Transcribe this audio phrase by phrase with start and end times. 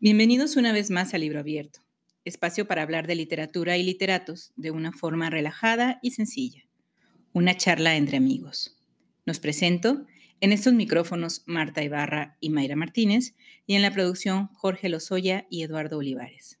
[0.00, 1.80] Bienvenidos una vez más a Libro Abierto,
[2.24, 6.62] espacio para hablar de literatura y literatos de una forma relajada y sencilla.
[7.32, 8.78] Una charla entre amigos.
[9.26, 10.06] Nos presento
[10.38, 13.34] en estos micrófonos Marta Ibarra y Mayra Martínez
[13.66, 16.60] y en la producción Jorge Lozoya y Eduardo Olivares.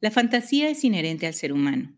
[0.00, 1.96] La fantasía es inherente al ser humano.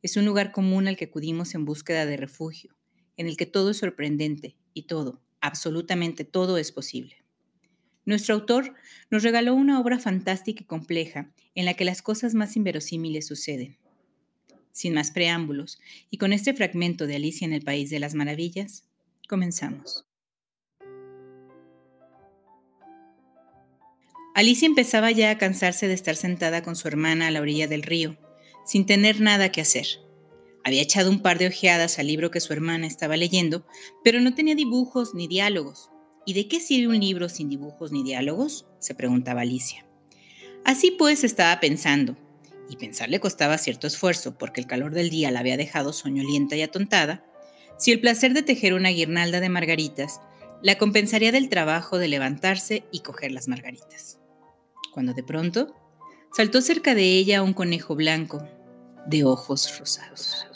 [0.00, 2.74] Es un lugar común al que acudimos en búsqueda de refugio,
[3.18, 7.25] en el que todo es sorprendente y todo, absolutamente todo es posible.
[8.06, 8.72] Nuestro autor
[9.10, 13.78] nos regaló una obra fantástica y compleja en la que las cosas más inverosímiles suceden.
[14.70, 18.84] Sin más preámbulos, y con este fragmento de Alicia en el País de las Maravillas,
[19.28, 20.06] comenzamos.
[24.34, 27.82] Alicia empezaba ya a cansarse de estar sentada con su hermana a la orilla del
[27.82, 28.16] río,
[28.64, 29.86] sin tener nada que hacer.
[30.62, 33.66] Había echado un par de ojeadas al libro que su hermana estaba leyendo,
[34.04, 35.90] pero no tenía dibujos ni diálogos,
[36.26, 38.66] ¿Y de qué sirve un libro sin dibujos ni diálogos?
[38.80, 39.86] se preguntaba Alicia.
[40.64, 42.16] Así pues estaba pensando,
[42.68, 46.56] y pensar le costaba cierto esfuerzo porque el calor del día la había dejado soñolienta
[46.56, 47.24] y atontada,
[47.78, 50.20] si el placer de tejer una guirnalda de margaritas
[50.62, 54.18] la compensaría del trabajo de levantarse y coger las margaritas.
[54.92, 55.74] Cuando de pronto
[56.36, 58.42] saltó cerca de ella un conejo blanco
[59.06, 60.46] de ojos rosados.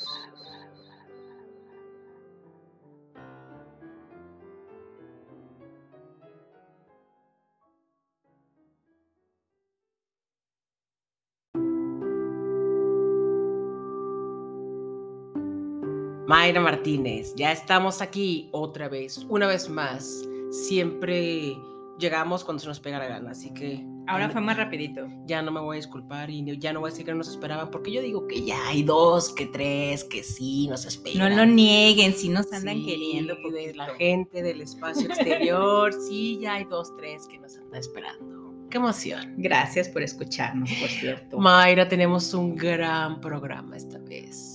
[16.30, 20.24] Mayra Martínez, ya estamos aquí otra vez, una vez más.
[20.52, 21.58] Siempre
[21.98, 23.84] llegamos cuando se nos pega la gana, así que...
[24.06, 25.08] Ahora fue más rapidito.
[25.26, 27.30] Ya no me voy a disculpar y ya no voy a decir que no nos
[27.30, 31.30] esperaban, porque yo digo que ya hay dos, que tres, que sí, nos esperan.
[31.30, 33.34] No lo nieguen, si nos andan queriendo.
[33.42, 38.54] Porque la gente del espacio exterior, sí, ya hay dos, tres que nos andan esperando.
[38.70, 39.34] Qué emoción.
[39.36, 41.40] Gracias por escucharnos, por cierto.
[41.40, 44.49] Mayra, tenemos un gran programa esta vez.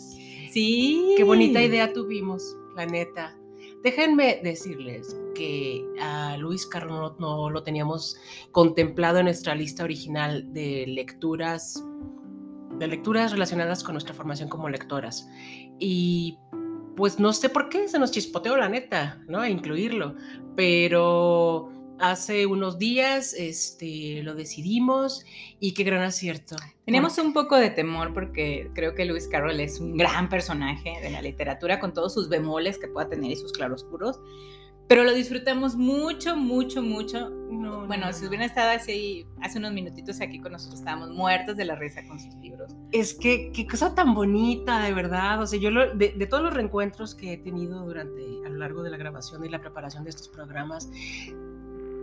[0.55, 1.15] Sí.
[1.17, 3.37] Qué bonita idea tuvimos, la neta.
[3.83, 8.15] Déjenme decirles que a Luis Carlos no, lo teníamos
[8.53, 11.83] contemplado en nuestra lista original de lecturas,
[12.79, 15.27] de lecturas relacionadas con nuestra formación como lectoras.
[15.77, 16.39] Y
[16.95, 19.45] pues no sé por qué se nos chispoteó la neta, ¿no?
[19.45, 20.15] incluirlo.
[20.55, 21.69] Pero
[21.99, 25.25] hace unos días este, lo decidimos
[25.59, 26.55] y qué gran acierto.
[26.85, 31.09] Teníamos un poco de temor porque creo que Lewis Carroll es un gran personaje de
[31.09, 34.19] la literatura con todos sus bemoles que pueda tener y sus claroscuros,
[34.87, 37.31] pero lo disfrutamos mucho, mucho, mucho.
[37.87, 41.75] bueno, si hubiera estado así hace unos minutitos aquí con nosotros, estábamos muertos de la
[41.75, 42.75] risa con sus libros.
[42.91, 45.41] Es que qué cosa tan bonita, de verdad.
[45.41, 48.83] O sea, yo de, de todos los reencuentros que he tenido durante a lo largo
[48.83, 50.87] de la grabación y la preparación de estos programas,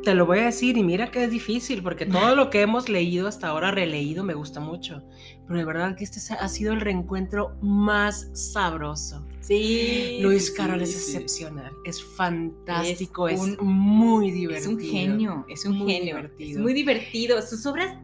[0.02, 2.88] te lo voy a decir y mira que es difícil porque todo lo que hemos
[2.88, 5.02] leído hasta ahora, releído, me gusta mucho.
[5.46, 9.26] Pero de verdad que este ha sido el reencuentro más sabroso.
[9.40, 10.18] Sí.
[10.20, 14.60] Luis Carol es excepcional, es fantástico, es, muy divertido.
[14.60, 16.16] Es un genio, es un muy genio.
[16.16, 16.50] Divertido.
[16.50, 17.42] Es muy divertido.
[17.42, 17.96] Sus obras,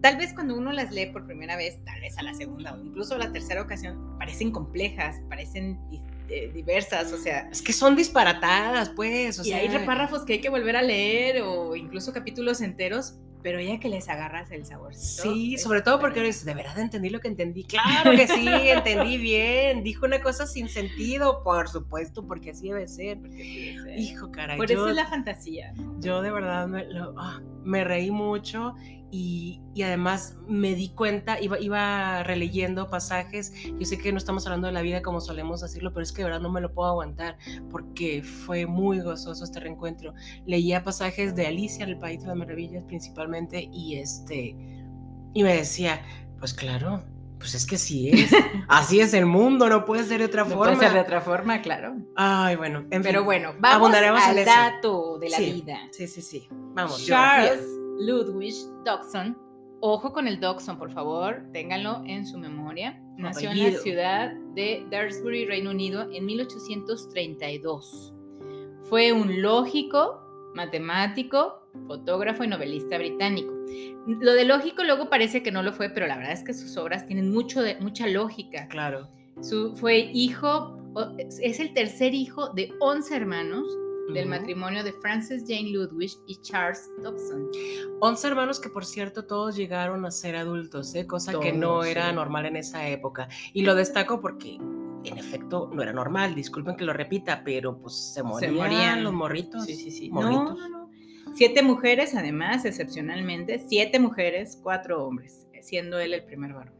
[0.00, 2.82] tal vez cuando uno las lee por primera vez, tal vez a la segunda o
[2.82, 5.78] incluso a la tercera ocasión, parecen complejas, parecen
[6.28, 7.48] eh, diversas, o sea.
[7.50, 9.38] Es que son disparatadas, pues.
[9.38, 13.60] O y hay párrafos que hay que volver a leer o incluso capítulos enteros, pero
[13.60, 14.94] ya que les agarras el sabor.
[14.94, 17.64] Sí, sobre todo porque eres, de verdad entendí lo que entendí.
[17.64, 19.84] Claro que sí, entendí bien.
[19.84, 23.18] Dijo una cosa sin sentido, por supuesto, porque así debe ser.
[23.96, 24.56] Hijo, caray.
[24.56, 25.72] Por eso es la fantasía.
[26.00, 26.86] Yo de verdad me,
[27.16, 28.74] ah, me reí mucho
[29.10, 34.66] y, además me di cuenta, iba, iba releyendo pasajes, yo sé que no estamos hablando
[34.66, 36.88] de la vida como solemos decirlo, pero es que de verdad no me lo puedo
[36.88, 37.38] aguantar
[37.70, 40.14] porque fue muy gozoso este reencuentro.
[40.44, 44.56] Leía pasajes de Alicia en el País de las Maravillas principalmente y este,
[45.34, 46.02] y me decía,
[46.38, 47.04] pues claro,
[47.38, 48.30] pues es que sí es.
[48.68, 50.64] Así es el mundo, no puede ser de otra forma.
[50.64, 51.96] Puede ser de otra forma, claro.
[52.16, 52.84] Ay, bueno.
[52.90, 55.78] Pero bueno, vamos al dato de la vida.
[55.92, 56.48] Sí, sí, sí.
[56.50, 57.06] Vamos.
[57.06, 57.60] Charles
[57.98, 58.54] Ludwig
[58.84, 59.36] Dodson.
[59.80, 63.00] Ojo con el Dodson, por favor, ténganlo en su memoria.
[63.16, 68.14] Nació en la ciudad de Daresbury, Reino Unido, en 1832.
[68.84, 70.22] Fue un lógico,
[70.54, 73.52] matemático, fotógrafo y novelista británico.
[74.06, 76.76] Lo de lógico luego parece que no lo fue, pero la verdad es que sus
[76.76, 78.68] obras tienen mucho de, mucha lógica.
[78.68, 79.08] Claro.
[79.40, 80.78] Su, fue hijo,
[81.42, 83.66] es el tercer hijo de 11 hermanos
[84.12, 87.48] del matrimonio de Frances Jane Ludwig y Charles Dobson.
[88.00, 91.06] 11 hermanos que por cierto todos llegaron a ser adultos, ¿eh?
[91.06, 93.28] cosa que no era normal en esa época.
[93.52, 94.58] Y lo destaco porque
[95.04, 99.64] en efecto no era normal, disculpen que lo repita, pero pues se morían, los morritos.
[99.64, 100.10] Sí, sí, sí.
[100.10, 100.58] Morritos.
[100.58, 100.90] No, no, no.
[101.34, 106.74] Siete mujeres, además, excepcionalmente, siete mujeres, cuatro hombres, siendo él el primer varón.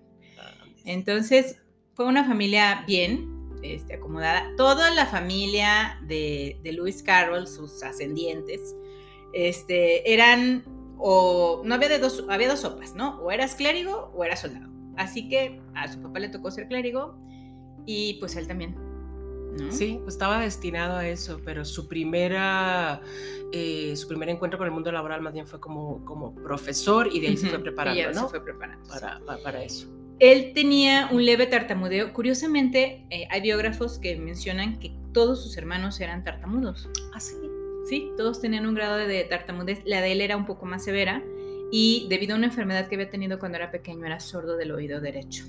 [0.84, 1.60] Entonces,
[1.94, 4.52] fue una familia bien, este, acomodada.
[4.56, 8.76] Toda la familia de, de Lewis Carroll, sus ascendientes,
[9.32, 10.64] este, eran,
[10.98, 13.20] o no había de dos, había dos sopas, ¿no?
[13.20, 14.70] O eras clérigo o eras soldado.
[14.96, 17.18] Así que a su papá le tocó ser clérigo
[17.84, 18.86] y pues él también.
[19.70, 23.00] Sí, pues estaba destinado a eso, pero su primera,
[23.52, 27.20] eh, su primer encuentro con el mundo laboral más bien fue como, como profesor y
[27.20, 28.24] de ahí se fue preparando, ¿no?
[28.24, 28.86] Se fue preparando.
[28.88, 29.88] Para, para, eso.
[30.18, 32.12] Él tenía un leve tartamudeo.
[32.12, 36.88] Curiosamente, eh, hay biógrafos que mencionan que todos sus hermanos eran tartamudos.
[37.14, 37.34] ¿Ah, sí?
[37.88, 39.80] Sí, todos tenían un grado de tartamudez.
[39.84, 41.22] La de él era un poco más severa
[41.70, 45.00] y debido a una enfermedad que había tenido cuando era pequeño era sordo del oído
[45.00, 45.44] derecho.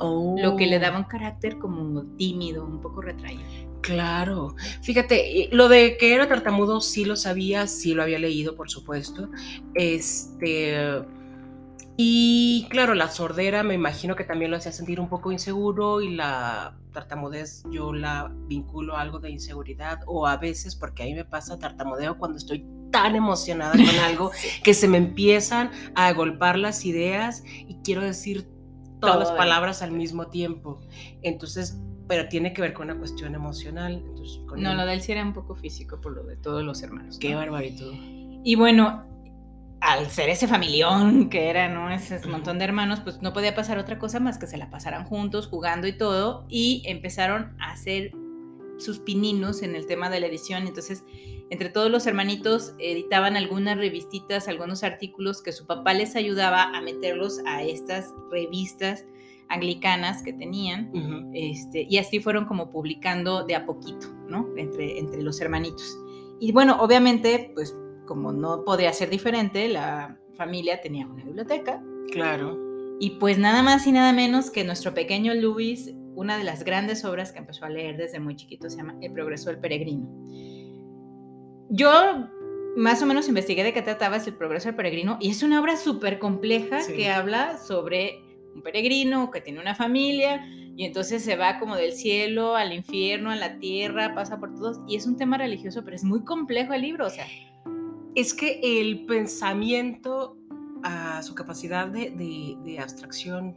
[0.00, 3.42] Lo que le daba un carácter como tímido, un poco retraído.
[3.82, 8.70] Claro, fíjate, lo de que era tartamudo sí lo sabía, sí lo había leído, por
[8.70, 9.28] supuesto.
[9.74, 11.02] Este,
[11.96, 16.14] y claro, la sordera me imagino que también lo hacía sentir un poco inseguro y
[16.14, 21.24] la tartamudez yo la vinculo a algo de inseguridad o a veces, porque ahí me
[21.24, 24.30] pasa tartamudeo cuando estoy tan emocionada con algo
[24.62, 28.48] que se me empiezan a agolpar las ideas y quiero decir
[29.00, 30.80] todas las palabras al mismo tiempo.
[31.22, 31.78] Entonces,
[32.08, 34.02] pero tiene que ver con una cuestión emocional.
[34.56, 37.18] no, lo de él sí era un poco físico por lo de todos los hermanos.
[37.18, 37.90] Qué barbarito.
[38.44, 39.11] Y bueno,
[39.82, 41.90] al ser ese familión que era, ¿no?
[41.90, 45.04] Ese montón de hermanos, pues no podía pasar otra cosa más que se la pasaran
[45.04, 48.12] juntos, jugando y todo, y empezaron a hacer
[48.78, 50.68] sus pininos en el tema de la edición.
[50.68, 51.02] Entonces,
[51.50, 56.80] entre todos los hermanitos editaban algunas revistitas, algunos artículos que su papá les ayudaba a
[56.80, 59.04] meterlos a estas revistas
[59.48, 60.92] anglicanas que tenían,
[61.34, 64.48] este, y así fueron como publicando de a poquito, ¿no?
[64.56, 65.98] Entre, entre los hermanitos.
[66.40, 67.76] Y bueno, obviamente, pues
[68.12, 71.82] como no podía ser diferente, la familia tenía una biblioteca.
[72.10, 72.58] Claro.
[73.00, 77.06] Y pues nada más y nada menos que nuestro pequeño Luis, una de las grandes
[77.06, 80.06] obras que empezó a leer desde muy chiquito se llama El progreso del peregrino.
[81.70, 81.90] Yo
[82.76, 85.78] más o menos investigué de qué trataba el progreso del peregrino y es una obra
[85.78, 88.20] súper compleja que habla sobre
[88.54, 93.30] un peregrino que tiene una familia y entonces se va como del cielo al infierno,
[93.30, 96.74] a la tierra, pasa por todos y es un tema religioso, pero es muy complejo
[96.74, 97.26] el libro, o sea,
[98.14, 100.36] es que el pensamiento,
[100.82, 103.56] a su capacidad de, abstracción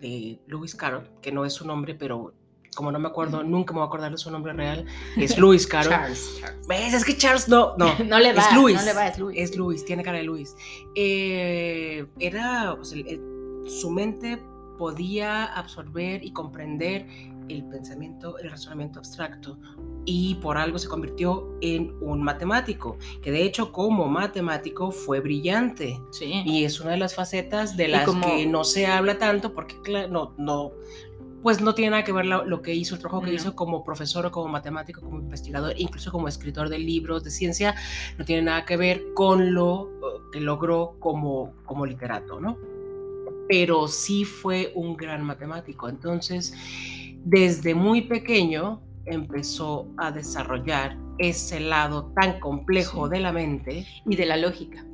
[0.00, 2.34] de Lewis Carroll, que no es su nombre, pero
[2.74, 5.66] como no me acuerdo, nunca me voy a acordar de su nombre real, es Lewis
[5.66, 5.90] Carroll.
[5.90, 6.94] Charles, ¿Ves?
[6.94, 9.38] Es que Charles no, no, no le va, es Luis, no le va, es Luis.
[9.38, 10.54] Es Luis, tiene cara de Luis.
[10.94, 12.76] Eh, era,
[13.66, 14.40] su mente
[14.78, 17.06] podía absorber y comprender
[17.48, 19.58] el pensamiento, el razonamiento abstracto
[20.10, 26.00] y por algo se convirtió en un matemático, que de hecho como matemático fue brillante.
[26.12, 26.42] Sí.
[26.46, 30.32] Y es una de las facetas de las que no se habla tanto porque no,
[30.38, 30.72] no,
[31.42, 34.24] pues no tiene nada que ver lo, que hizo, el trabajo que hizo como profesor
[34.24, 37.74] o como matemático, como investigador, incluso como escritor de libros de ciencia,
[38.16, 39.90] no tiene nada que ver con lo
[40.32, 42.56] que logró como, como literato, ¿no?
[43.46, 45.86] Pero sí fue un gran matemático.
[45.90, 46.54] Entonces,
[47.24, 53.86] desde muy pequeño empezó a desarrollar ese lado tan complejo de la mente.
[54.06, 54.84] Y de la lógica.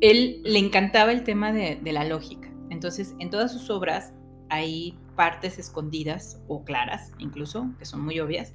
[0.00, 2.48] Él le encantaba el tema de, de la lógica.
[2.70, 4.12] Entonces, en todas sus obras
[4.48, 8.54] hay partes escondidas o claras, incluso, que son muy obvias,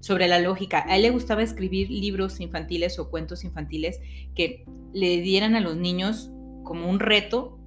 [0.00, 0.84] sobre la lógica.
[0.86, 4.00] A él le gustaba escribir libros infantiles o cuentos infantiles
[4.34, 6.30] que le dieran a los niños
[6.62, 7.58] como un reto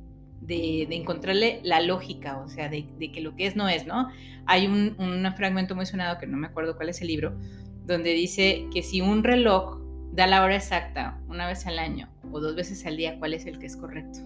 [0.41, 4.09] de, encontrarle la lógica, o sea, de, que lo que es no es, ¿no?
[4.45, 4.95] Hay un,
[5.35, 7.37] fragmento muy sonado, que no me acuerdo cuál es el libro,
[7.85, 9.79] donde dice que si un reloj
[10.13, 13.45] da la hora exacta una vez al año o dos veces al día, ¿cuál es
[13.45, 14.19] el que es correcto?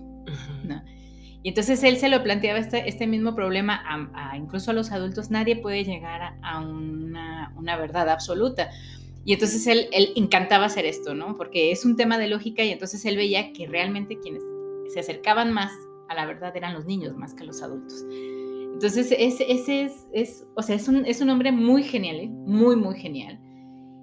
[1.43, 3.81] Y entonces él se lo planteaba este, este mismo problema
[4.13, 8.69] a, incluso a los adultos, nadie puede llegar a, una, una, verdad absoluta.
[9.25, 11.35] Y entonces él, él encantaba hacer esto, ¿no?
[11.37, 14.43] Porque es un tema de lógica y entonces él veía que realmente quienes
[14.93, 15.71] se acercaban más
[16.11, 18.05] a la verdad eran los niños más que los adultos.
[18.73, 22.29] Entonces, ese, es, es, o sea, es un, es un hombre muy genial, ¿eh?
[22.29, 23.39] muy, muy genial.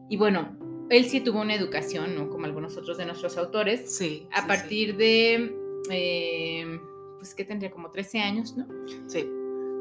[0.09, 0.57] Y bueno,
[0.89, 2.31] él sí tuvo una educación, ¿no?
[2.31, 3.95] Como algunos otros de nuestros autores.
[3.97, 4.27] Sí.
[4.33, 5.55] A partir de,
[5.91, 6.81] eh,
[7.19, 8.67] pues, que tendría como 13 años, ¿no?
[9.07, 9.29] Sí,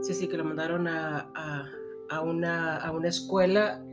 [0.01, 1.31] sí, sí, que lo mandaron a,
[2.09, 3.83] a, una, a una escuela.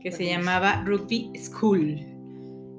[0.00, 2.09] que se llamaba Rugby School.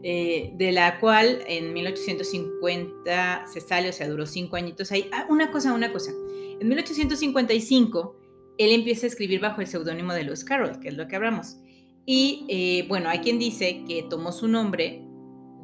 [0.03, 5.07] Eh, de la cual en 1850 se sale, o sea, duró cinco añitos ahí.
[5.11, 6.11] Ah, una cosa, una cosa.
[6.59, 8.19] En 1855
[8.57, 11.57] él empieza a escribir bajo el seudónimo de Lewis Carroll, que es lo que hablamos.
[12.05, 15.03] Y eh, bueno, hay quien dice que tomó su nombre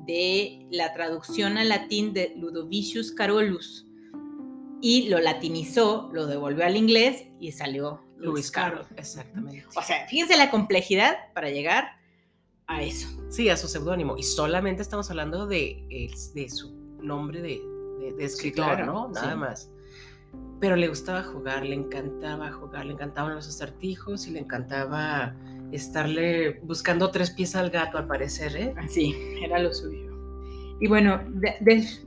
[0.06, 3.88] de la traducción al latín de Ludovicius Carolus
[4.82, 8.86] y lo latinizó, lo devolvió al inglés y salió Luis Carol.
[8.96, 9.66] Exactamente.
[9.76, 11.98] O sea, fíjense la complejidad para llegar
[12.68, 13.08] a eso.
[13.30, 14.18] Sí, a su seudónimo.
[14.18, 17.62] Y solamente estamos hablando de, de su nombre de,
[18.18, 19.10] de, escritor, ¿no?
[19.10, 19.72] Nada más.
[20.60, 25.36] Pero le gustaba jugar, le encantaba jugar, le encantaban los acertijos y le encantaba
[25.72, 28.76] estarle buscando tres pies al gato, al parecer, ¿eh?
[28.88, 30.07] Sí, era lo suyo.
[30.80, 31.22] Y bueno,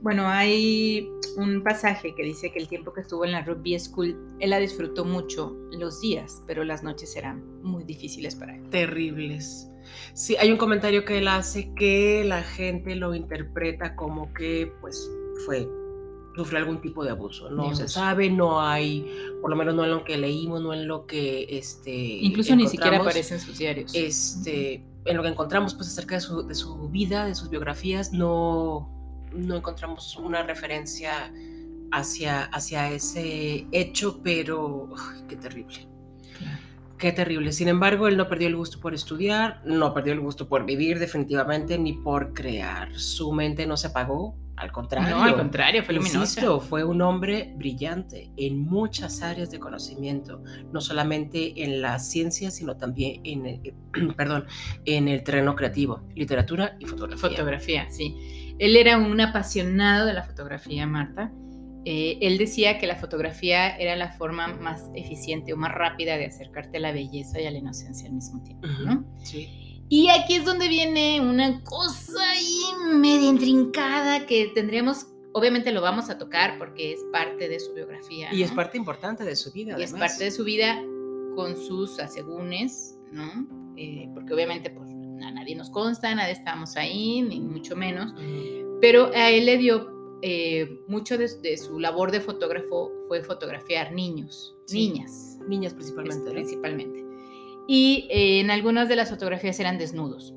[0.01, 4.17] bueno, hay un pasaje que dice que el tiempo que estuvo en la Rugby School,
[4.39, 8.69] él la disfrutó mucho los días, pero las noches eran muy difíciles para él.
[8.69, 9.69] Terribles.
[10.13, 15.09] Sí, hay un comentario que él hace que la gente lo interpreta como que pues
[15.45, 15.67] fue
[16.35, 17.49] sufrió algún tipo de abuso.
[17.49, 19.05] No se sabe, no hay,
[19.41, 22.67] por lo menos no en lo que leímos, no en lo que este incluso ni
[22.67, 23.93] siquiera aparece en sus diarios.
[23.93, 28.13] Este, en lo que encontramos pues acerca de su, de su vida, de sus biografías,
[28.13, 28.89] no,
[29.33, 31.31] no encontramos una referencia
[31.91, 34.89] hacia, hacia ese hecho, pero
[35.27, 35.90] qué terrible.
[37.01, 37.51] Qué terrible.
[37.51, 40.99] Sin embargo, él no perdió el gusto por estudiar, no perdió el gusto por vivir
[40.99, 42.93] definitivamente, ni por crear.
[42.93, 45.17] Su mente no se apagó, al contrario.
[45.17, 46.59] No, al contrario, fue luminoso.
[46.59, 52.77] fue un hombre brillante en muchas áreas de conocimiento, no solamente en la ciencia, sino
[52.77, 53.73] también en el,
[54.15, 54.45] perdón,
[54.85, 57.29] en el terreno creativo, literatura y fotografía.
[57.31, 58.55] Fotografía, sí.
[58.59, 61.31] Él era un apasionado de la fotografía, Marta
[61.83, 66.25] eh, él decía que la fotografía era la forma más eficiente o más rápida de
[66.25, 69.03] acercarte a la belleza y a la inocencia al mismo tiempo, ¿no?
[69.23, 69.85] Sí.
[69.89, 72.61] Y aquí es donde viene una cosa ahí
[72.93, 78.33] media intrincada que tendríamos, obviamente lo vamos a tocar porque es parte de su biografía.
[78.33, 79.77] Y es parte importante de su vida.
[79.77, 80.81] Y es parte de su vida
[81.35, 83.47] con sus asegúnes, ¿no?
[83.75, 88.13] Eh, porque obviamente pues a nadie nos consta, nadie estábamos ahí, ni mucho menos,
[88.81, 94.55] pero a él le dio eh, mucho de, su labor de fotógrafo fue fotografiar niños,
[94.71, 95.39] niñas.
[95.47, 96.31] Niñas principalmente.
[96.31, 97.05] Principalmente.
[97.67, 100.33] Y eh, en algunas de las fotografías eran desnudos.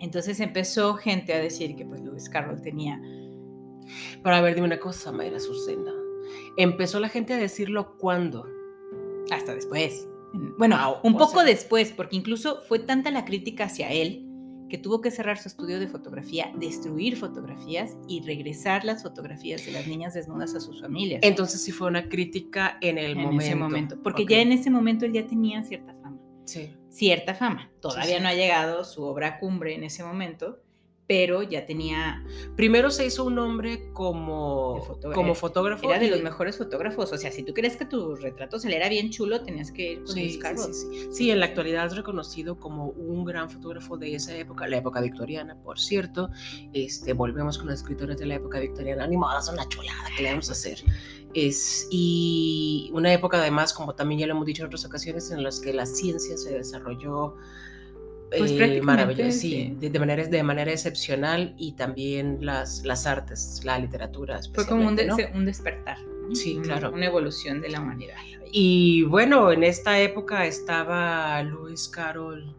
[0.00, 3.00] Entonces empezó gente a decir que pues Lewis Carroll tenía...
[4.22, 5.92] Para ver, dime una cosa, Mayra Susena.
[6.56, 8.46] Empezó la gente a decirlo cuándo.
[9.30, 10.06] Hasta después.
[10.58, 14.25] Bueno, un poco después, porque incluso fue tanta la crítica hacia él
[14.68, 19.72] que tuvo que cerrar su estudio de fotografía, destruir fotografías y regresar las fotografías de
[19.72, 21.20] las niñas desnudas a sus familias.
[21.22, 23.44] Entonces sí fue una crítica en el en momento.
[23.44, 24.02] Ese momento.
[24.02, 26.18] Porque ya en ese momento él ya tenía cierta fama.
[26.44, 26.74] Sí.
[26.88, 27.70] Cierta fama.
[27.80, 30.60] Todavía no ha llegado su obra cumbre en ese momento,
[31.06, 32.24] pero ya tenía...
[32.56, 35.88] Primero se hizo un nombre como, como fotógrafo.
[35.88, 37.12] Era de los mejores fotógrafos.
[37.12, 39.92] O sea, si tú crees que tu retrato se le era bien chulo, tenías que
[39.92, 43.96] ir con sí, sí, sí, sí, en la actualidad es reconocido como un gran fotógrafo
[43.96, 46.30] de esa época, la época victoriana, por cierto.
[46.72, 49.04] Este, volvemos con los escritores de la época victoriana.
[49.04, 50.82] Animadas, una chulada que le vamos a hacer.
[51.34, 55.44] Es, y una época además, como también ya lo hemos dicho en otras ocasiones, en
[55.44, 57.36] las que la ciencia se desarrolló
[58.36, 63.78] pues eh, maravilloso, sí, de, manera, de manera excepcional y también las, las artes, la
[63.78, 64.40] literatura.
[64.52, 64.98] Fue como un,
[65.34, 65.98] un despertar.
[66.32, 66.90] Sí, claro.
[66.92, 68.16] Una evolución de la humanidad.
[68.50, 72.54] Y bueno, en esta época estaba Lewis Carroll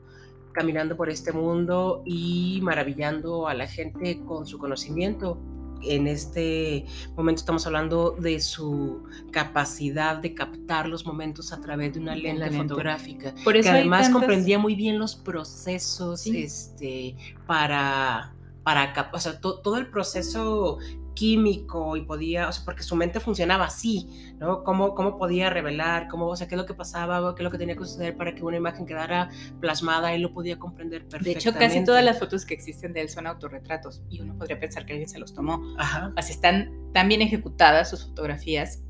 [0.53, 5.37] caminando por este mundo y maravillando a la gente con su conocimiento
[5.83, 11.99] en este momento estamos hablando de su capacidad de captar los momentos a través de
[11.99, 13.33] una lente, fotográfica.
[13.43, 17.15] Por eso que además comprendía muy bien los procesos este,
[17.45, 20.79] para, para o sea, todo el proceso
[21.17, 24.63] químico y podía, o sea, porque su mente funcionaba así, ¿no?
[24.63, 27.49] ¿Cómo, cómo podía revelar, cómo, o sea, qué es lo que pasaba, qué es lo
[27.49, 31.29] que tenía que suceder para que una imagen quedara plasmada, él lo podía comprender perfectamente.
[31.29, 34.59] De hecho, casi todas las fotos que existen de él son autorretratos y uno podría
[34.59, 35.75] pensar que alguien se los tomó.
[35.79, 36.13] Ajá.
[36.15, 38.83] Así están tan bien ejecutadas sus fotografías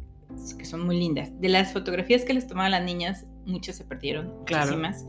[0.57, 1.31] que son muy lindas.
[1.39, 4.77] De las fotografías que les tomaban las niñas, muchas se perdieron, claro.
[4.77, 5.05] muchísimas.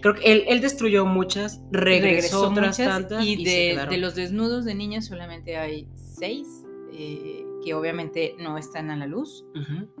[0.00, 4.74] Creo que él, él destruyó muchas, regresó, otras tantas y, de, de, los desnudos de
[4.74, 6.61] niñas solamente hay seis
[6.92, 9.44] eh, que obviamente no están a la luz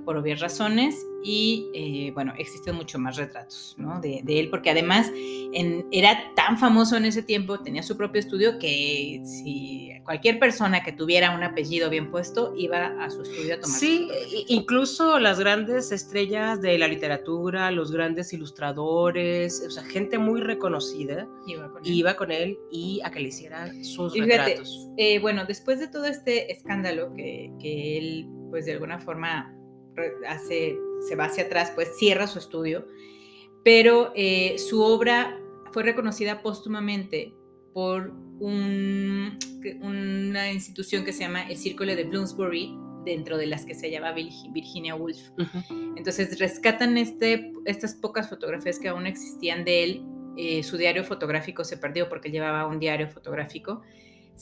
[0.04, 4.00] por obvias razones y eh, bueno, existen mucho más retratos ¿no?
[4.00, 8.58] de, él porque además en, era tan famoso en ese tiempo, tenía su propio estudio
[8.58, 13.60] que si cualquier persona que tuviera un apellido bien puesto iba a su estudio a
[13.60, 13.78] tomar.
[13.78, 14.08] Sí,
[14.48, 21.28] incluso las grandes estrellas de la literatura, los grandes ilustradores, o sea, gente muy reconocida
[21.84, 24.88] iba con él, y a que le hicieran sus retratos.
[24.96, 29.54] Eh, bueno, después de todo este escándalo que, que él, pues de alguna forma
[30.26, 32.86] hace, se va hacia atrás, pues cierra su estudio,
[33.64, 35.38] pero eh, su obra
[35.72, 37.34] fue reconocida póstumamente
[37.72, 39.38] por una
[40.52, 44.94] institución que se llama el Círculo de Bloomsbury, dentro de las que se llama Virginia
[44.94, 45.30] Woolf.
[45.96, 50.02] Entonces rescatan este, estas pocas fotografías que aún existían de él.
[50.36, 53.82] Eh, su diario fotográfico se perdió porque llevaba un diario fotográfico.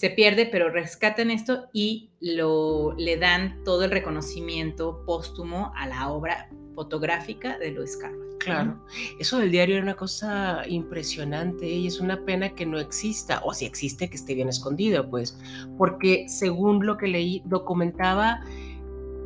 [0.00, 6.08] Se pierde, pero rescatan esto y lo, le dan todo el reconocimiento póstumo a la
[6.08, 8.38] obra fotográfica de Lewis Carroll.
[8.38, 8.82] Claro,
[9.18, 13.52] eso del diario era una cosa impresionante y es una pena que no exista, o
[13.52, 15.38] si existe, que esté bien escondido, pues,
[15.76, 18.40] porque según lo que leí, documentaba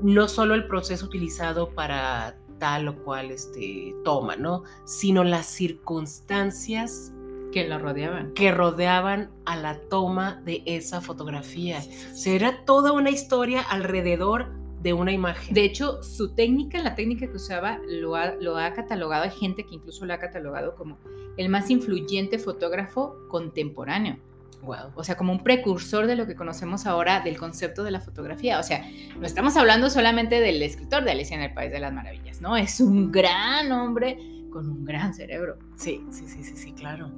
[0.02, 4.64] no solo el proceso utilizado para tal o cual este, toma, ¿no?
[4.86, 7.13] Sino las circunstancias
[7.54, 8.34] que la rodeaban.
[8.34, 11.80] Que rodeaban a la toma de esa fotografía.
[11.80, 14.48] Será toda una historia alrededor
[14.82, 15.54] de una imagen.
[15.54, 19.64] De hecho, su técnica, la técnica que usaba, lo ha, lo ha catalogado, hay gente
[19.64, 20.98] que incluso lo ha catalogado como
[21.36, 24.18] el más influyente fotógrafo contemporáneo.
[24.62, 24.90] Wow.
[24.96, 28.58] O sea, como un precursor de lo que conocemos ahora del concepto de la fotografía.
[28.58, 28.84] O sea,
[29.16, 32.56] no estamos hablando solamente del escritor de Alicia en el País de las Maravillas, ¿no?
[32.56, 34.18] Es un gran hombre
[34.50, 35.56] con un gran cerebro.
[35.76, 37.10] Sí, sí, sí, sí, sí, claro.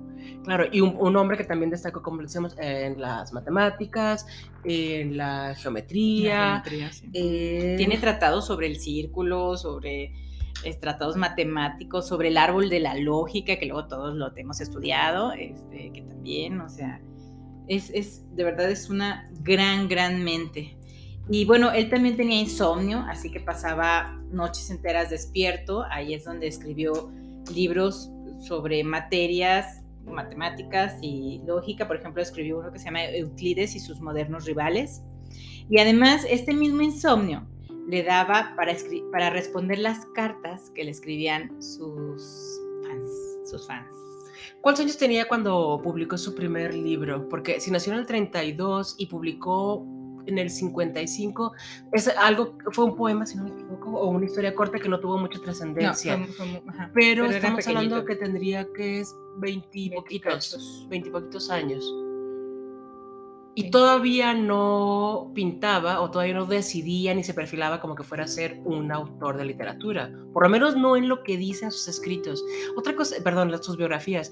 [0.44, 4.26] Claro, y un, hombre que también destacó, como decíamos, en las matemáticas,
[4.64, 6.62] en la geometría.
[7.12, 10.12] Tiene tratados sobre el círculo, sobre
[10.80, 15.92] tratados matemáticos, sobre el árbol de la lógica, que luego todos lo hemos estudiado, este,
[15.92, 17.00] que también, o sea,
[17.68, 20.76] es, es, de verdad es una gran, gran mente.
[21.28, 25.84] Y bueno, él también tenía insomnio, así que pasaba noches enteras despierto.
[25.90, 27.10] Ahí es donde escribió
[27.52, 33.80] libros sobre materias matemáticas y lógica, por ejemplo, escribió uno que se llama Euclides y
[33.80, 35.02] sus modernos rivales.
[35.68, 37.46] Y además, este mismo insomnio
[37.88, 38.74] le daba para,
[39.12, 43.92] para responder las cartas que le escribían sus fans, sus fans.
[44.60, 47.28] ¿Cuántos años tenía cuando publicó su primer libro?
[47.28, 49.86] Porque si nació en el 32 y publicó
[50.26, 51.52] en el 55,
[51.92, 55.00] es algo, fue un poema, si no me equivoco, o una historia corta que no
[55.00, 56.26] tuvo mucha trascendencia.
[56.94, 61.84] pero, estamos hablando que tendría que es 20 poquitos, 20 poquitos años.
[63.58, 68.28] Y todavía no pintaba o todavía no decidía ni se perfilaba como que fuera a
[68.28, 70.12] ser un autor de literatura.
[70.34, 72.44] Por lo menos no en lo que dicen sus escritos.
[72.76, 74.30] Otra cosa, perdón, sus biografías.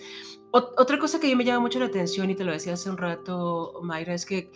[0.51, 2.91] otra cosa que a mí me llama mucho la atención y te lo decía hace
[2.91, 4.53] un rato, Mayra, es que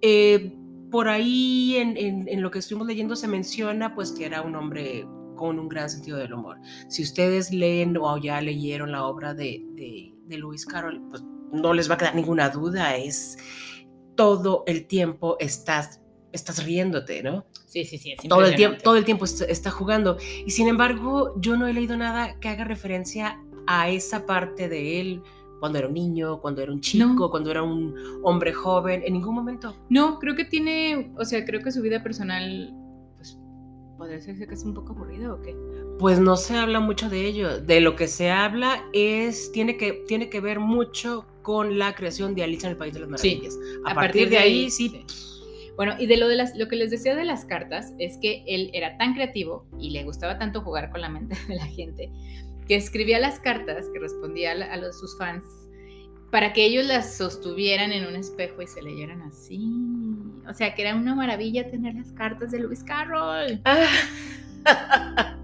[0.00, 0.56] eh,
[0.90, 5.58] por ahí en, lo que estuvimos leyendo se menciona pues que era un hombre con
[5.58, 6.58] un gran sentido del humor.
[6.88, 11.22] Si ustedes leen o ya leyeron la obra de, de, Lewis Carroll, pues
[11.52, 13.36] no les va a quedar ninguna duda, es
[14.16, 16.00] todo el tiempo estás,
[16.32, 17.46] estás riéndote, ¿no?
[17.66, 18.14] Sí, sí, sí.
[18.28, 20.16] todo, el tiempo, todo el tiempo está jugando.
[20.46, 25.00] Y sin embargo, yo no he leído nada que haga referencia a esa parte de
[25.00, 25.22] él
[25.60, 29.34] cuando era un niño, cuando era un chico, cuando era un hombre joven, en ningún
[29.34, 29.74] momento.
[29.88, 32.74] No, creo que tiene, o sea, creo que su vida personal,
[33.16, 33.38] pues,
[33.96, 35.56] podría ser que es un poco aburrida o qué.
[35.98, 37.60] Pues no se habla mucho de ello.
[37.60, 42.34] De lo que se habla es, tiene que, tiene que ver mucho con la creación
[42.34, 43.58] de Alicia en el País de las Maravillas.
[43.86, 45.04] A, partir, de ahí, sí.
[45.76, 48.44] Bueno, y de lo, de las, lo que les decía de las cartas es que
[48.46, 52.10] él era tan creativo y le gustaba tanto jugar con la mente de la gente
[52.66, 55.44] que escribía las cartas que respondía a, los, sus fans
[56.30, 59.58] para que ellos las sostuvieran en un espejo y se leyeran así.
[60.48, 63.60] O sea, que era una maravilla tener las cartas de Lewis Carroll.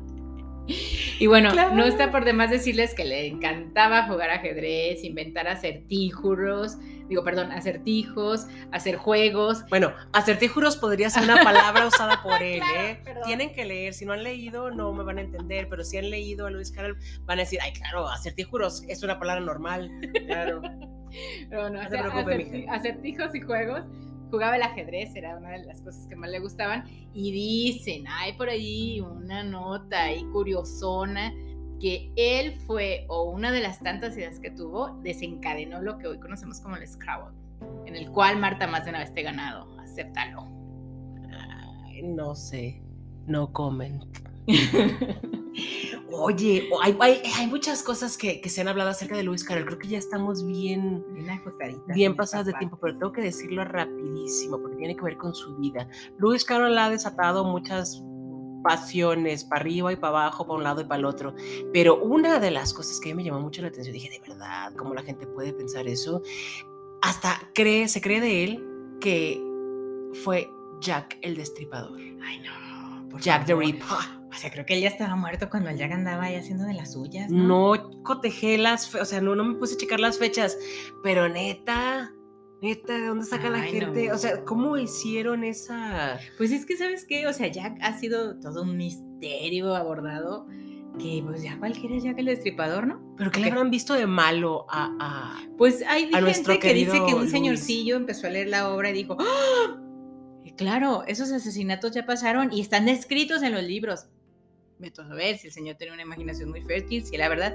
[1.22, 7.22] y bueno, no está por demás decirles que le encantaba jugar ajedrez, inventar acertijos, digo,
[7.22, 9.64] perdón, acertijos, hacer juegos.
[9.70, 13.04] Bueno, acertijos podría ser una palabra usada por él, ¿eh?
[13.24, 16.11] Tienen que leer, si no han leído no me van a entender, pero si han
[16.11, 19.92] leído a Luis Carroll van a decir, ay, claro, acertijos es una palabra normal,
[20.26, 20.61] claro.
[21.48, 23.85] Pero no, no acertijos y juegos
[24.32, 28.32] jugaba el ajedrez, era una de las cosas que más le gustaban, y dicen, hay
[28.32, 31.34] por ahí una nota ahí curiosona
[31.78, 36.18] que él fue, o una de las tantas ideas que tuvo, desencadenó lo que hoy
[36.18, 37.36] conocemos como el Scrabble,
[37.84, 39.68] en el cual Marta más de una vez te ganado.
[39.78, 40.46] Acéptalo.
[42.02, 42.80] no sé,
[43.26, 44.04] no comment.
[46.14, 46.96] Oye, hay,
[47.37, 49.66] hay, muchas cosas que, que, se han hablado acerca de Luis Carroll.
[49.66, 51.42] Creo que ya estamos bien, bien,
[51.88, 55.57] bien pasadas de tiempo, pero tengo que decirlo rapidísimo porque tiene que ver con su
[55.57, 55.88] vida.
[56.18, 58.02] Luis Carroll ha desatado muchas
[58.62, 61.35] pasiones para arriba y para abajo, para un lado y para el otro.
[61.72, 64.94] Pero una de las cosas que me llamó mucho la atención, dije, de verdad, ¿cómo
[64.94, 66.22] la gente puede pensar eso?
[67.00, 68.64] Hasta cree, se cree de él
[69.00, 69.42] que
[70.24, 70.50] fue
[70.81, 71.98] Jack el Destripador.
[72.22, 73.18] Ay, no.
[73.18, 74.21] Jack the Ripper.
[74.32, 76.72] O sea, creo que él ya estaba muerto cuando el Jack andaba ahí haciendo de
[76.74, 77.30] las suyas.
[77.30, 80.56] No, no cotejé las, o sea, no, no me puse a checar las fechas,
[81.02, 82.12] pero neta,
[82.62, 84.08] neta, ¿de dónde saca la gente?
[84.08, 84.14] no.
[84.14, 86.18] O sea, ¿cómo hicieron esa?
[86.38, 87.26] Pues es que, ¿sabes qué?
[87.26, 90.46] O sea, Jack ha sido todo un misterio abordado
[90.98, 93.14] que pues ya cualquiera es Jack el Destripador, ¿no?
[93.16, 96.92] ¿Pero qué le habrán visto de malo a, a- Pues hay A gente que dice
[97.06, 97.30] que un Luis.
[97.30, 99.16] señorcillo empezó a leer la obra y dijo.
[100.44, 104.06] Y claro, esos asesinatos ya pasaron y están descritos en los libros.
[104.82, 107.54] Vete a ver si el señor tiene una imaginación muy fértil, si la verdad,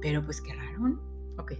[0.00, 1.00] pero pues qué raro, ¿no?
[1.38, 1.52] Ok.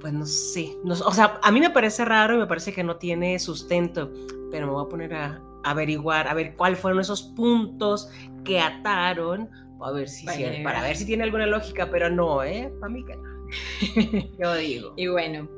[0.00, 0.76] Pues no sé.
[0.84, 4.12] no- o sea, a mí me parece raro y me parece que no tiene sustento,
[4.50, 8.08] pero me voy a poner a averiguar, a ver cuáles fueron esos puntos
[8.44, 9.48] que ataron,
[9.82, 10.62] a ver si, Para si- llegar.
[10.62, 12.72] para ver si tiene alguna lógica, pero no, ¿eh?
[12.80, 13.48] Para mí que no.
[14.38, 14.92] Yo digo.
[14.96, 15.48] Y bueno,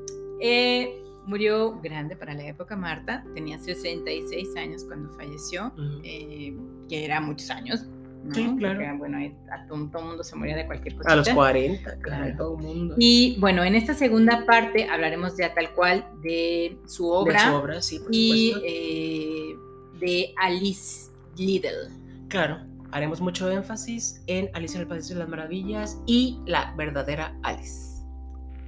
[0.41, 6.01] eh, murió grande para la época Marta, tenía 66 años cuando falleció, Ujú.
[6.05, 6.57] eh,
[6.89, 7.85] que era muchos años.
[8.29, 8.35] ¿No?
[8.35, 8.79] Sí, claro.
[8.81, 9.19] Porque, bueno,
[9.53, 11.13] a todo, todo el mundo se moría de cualquier cosa.
[11.13, 12.37] A los 40, claro, Claro.
[12.37, 12.95] todo el mundo.
[12.99, 17.55] Y bueno, en esta segunda parte hablaremos ya tal cual de su obra, De su
[17.55, 18.67] obra, sí, por y supuesto.
[18.69, 19.57] eh,
[20.01, 21.89] de Alice Liddell.
[22.29, 22.59] Claro,
[22.93, 28.03] haremos mucho énfasis en Alicia en el País de las Maravillas y la verdadera Alice.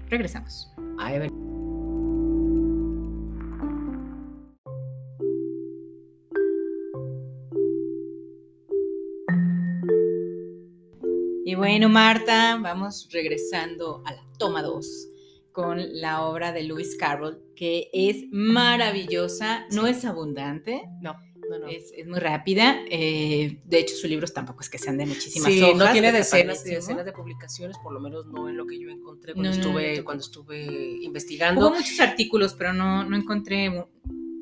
[0.09, 0.73] Regresamos.
[0.99, 1.18] Ahí
[11.49, 15.09] Y bueno, Marta, vamos regresando a la toma 2
[15.51, 21.15] con la obra de Lewis Carroll, que es maravillosa, no es abundante, No,
[21.49, 21.69] no, no.
[21.69, 22.77] es, es muy rápida.
[22.91, 25.77] eh, de hecho, sus libros tampoco es que sean de muchísimas Sí, hojas.
[25.87, 28.91] no tiene decenas y decenas de publicaciones, por lo menos no en lo que yo
[28.91, 31.71] encontré cuando No, estuve, cuando estuve Hubo investigando.
[31.71, 33.65] muchos artículos, pero no, no encontré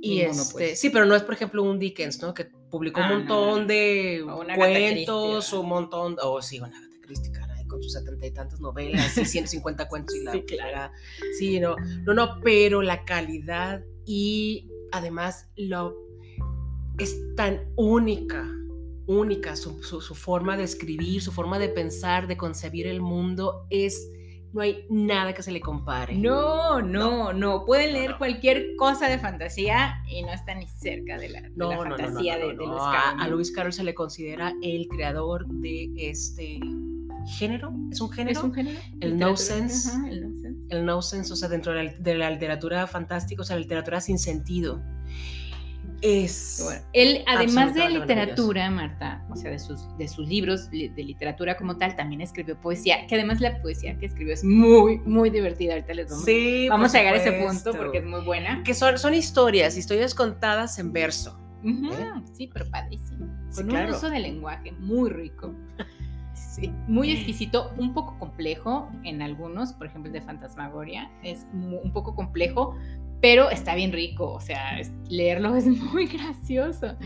[0.03, 0.81] Y ninguno, este, pues.
[0.81, 2.35] sí, pero no es, por ejemplo, un Dickens, ¿no?
[2.35, 6.83] Que publicó Ah, un no, montón de O cuentos, un montón, o sí, una
[7.33, 10.63] Caray, con sus setenta y tantas novelas y 150 cuentos y la Sí, claro.
[10.71, 10.93] fregada.
[11.39, 15.95] Sí, no, no, no, pero la calidad y además lo
[16.99, 18.49] es tan única,
[19.07, 23.67] única su, su- su forma de escribir, su forma de pensar, de concebir el mundo,
[23.71, 24.11] es,
[24.55, 26.15] no hay nada que se le compare.
[26.17, 27.67] No, no, no.
[27.67, 28.19] Pueden leer no.
[28.19, 31.85] cualquier cosa de fantasía y no está ni cerca de la, de No, la no,
[31.85, 32.73] no, no, fantasía no, de, no, de no.
[32.73, 33.21] Lewis A- Carroll.
[33.21, 36.59] A, Lewis Carroll se le considera el creador de este
[37.27, 37.73] género.
[37.91, 38.39] ¿Es un género?
[38.39, 38.79] ¿Es un género?
[39.01, 39.27] El Literatura.
[39.27, 39.89] nonsense.
[39.91, 40.61] Ajá, el nonsense.
[40.71, 44.01] El nonsense, o sea, dentro de la, de la literatura fantástica, o sea, la literatura
[44.01, 44.83] sin sentido.
[46.03, 46.61] Es.
[46.63, 51.03] Bueno, él, además de literatura, Marta, o sea, de sus, de sus libros li- de
[51.03, 55.31] literatura como tal, también escribió poesía, que además la poesía que escribió es muy, muy
[55.31, 55.73] divertida.
[55.73, 58.63] Ahorita les vamos, sí, vamos a llegar a ese punto porque es muy buena.
[58.63, 61.41] Que son, son historias, historias contadas en verso.
[61.65, 62.11] Ujú, ¿Eh?
[62.35, 63.27] Sí, pero padrísimo.
[63.49, 63.89] Sí, Con claro.
[63.89, 65.55] un uso de lenguaje muy rico.
[66.57, 66.73] Sí.
[66.89, 72.15] muy exquisito, un poco complejo en algunos, por ejemplo el de Fantasmagoria, es un poco
[72.15, 72.75] complejo,
[73.21, 76.97] pero está bien rico, o sea, leerlo es muy gracioso.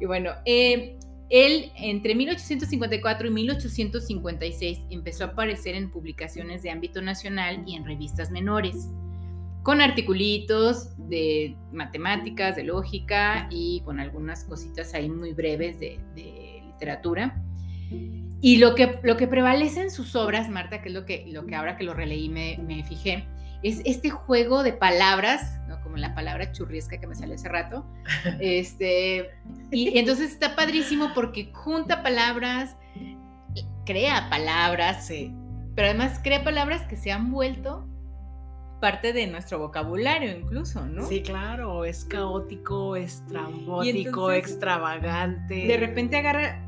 [0.00, 0.96] Y bueno, eh,
[1.28, 7.84] él entre 1854 y 1856 empezó a aparecer en publicaciones de ámbito nacional y en
[7.84, 8.88] revistas menores,
[9.62, 16.62] con articulitos de matemáticas, de lógica y con algunas cositas ahí muy breves de, de
[16.66, 17.42] literatura.
[18.44, 21.46] Y lo que, lo que prevalece en sus obras, Marta, que es lo que, lo
[21.46, 23.26] que ahora que lo releí me, me fijé,
[23.62, 25.80] es este juego de palabras, ¿no?
[25.80, 27.86] como la palabra churriesca que me salió hace rato.
[28.40, 29.30] Este,
[29.70, 32.76] y, entonces está padrísimo porque junta palabras,
[33.86, 35.32] crea palabras, Sí.
[35.74, 37.88] pero además crea palabras que se han vuelto
[38.78, 41.06] parte de nuestro vocabulario incluso, ¿no?
[41.06, 45.66] Sí, claro, es caótico, estrambótico, extravagante.
[45.66, 46.62] de repente agarra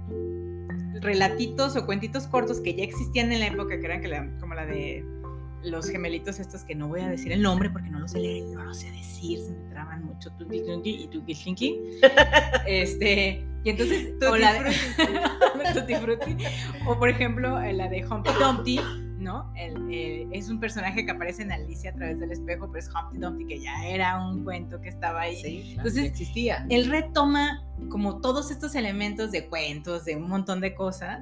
[1.00, 4.54] relatitos o cuentitos cortos que ya existían en la época, que eran que la- como
[4.54, 5.04] la de
[5.64, 8.44] los gemelitos estos que no voy a decir el nombre porque no lo sé leer
[8.44, 11.80] no lo sé decir, se me traban mucho tuki tuki y tuki slinky.
[12.66, 14.70] Este, y entonces, o la de,
[16.86, 18.80] o por ejemplo, eh, la de Humpty Dumpty,
[19.26, 19.52] ¿no?
[19.56, 22.88] El, eh, es un personaje que aparece en Alicia a través del espejo, pero es
[22.94, 25.36] Humpty Dumpty, que ya era un cuento que estaba ahí.
[25.42, 26.64] Sí, Entonces, sí existía.
[26.70, 31.18] él retoma como todos estos elementos de cuentos, de un montón de cosas,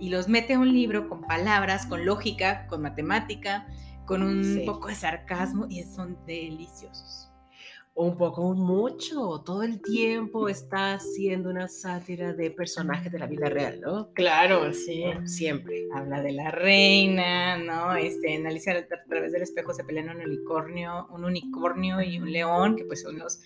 [0.00, 3.66] y los mete a un libro con palabras, con lógica, con matemática,
[4.06, 4.62] con un Sí.
[4.66, 7.31] poco de sarcasmo, y son deliciosos.
[7.94, 9.42] Un poco, mucho.
[9.44, 14.12] Todo el tiempo está haciendo una sátira de personajes de la vida real, ¿no?
[14.14, 15.04] Claro, sí.
[15.26, 15.86] Siempre.
[15.94, 17.94] Habla de la reina, ¿no?
[17.94, 22.32] Este, en Alicia a través del espejo se pelean un unicornio, un unicornio y un
[22.32, 23.40] león, que pues son los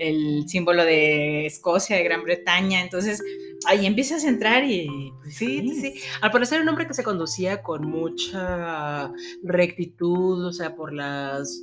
[0.00, 2.80] el símbolo de Escocia, de Gran Bretaña.
[2.80, 3.22] Entonces,
[3.66, 5.12] ahí empiezas a entrar y...
[5.20, 6.00] Pues, sí, sí, sí.
[6.22, 11.62] Al parecer un hombre que se conducía con mucha rectitud, o sea, por las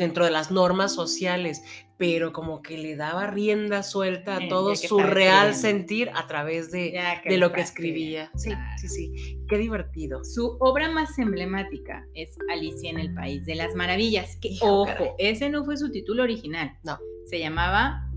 [0.00, 1.62] dentro de las normas sociales,
[1.98, 6.98] pero como que le daba rienda suelta a todo su real sentir a través de,
[7.22, 8.30] de lo que escribía.
[8.34, 9.38] Sí, sí, sí.
[9.46, 10.24] Qué divertido.
[10.24, 14.38] Su obra más emblemática es Alicia en el País de las Maravillas.
[14.40, 16.72] Que, ojo, ese no fue su título original.
[16.82, 16.98] No.
[17.26, 18.10] Se llamaba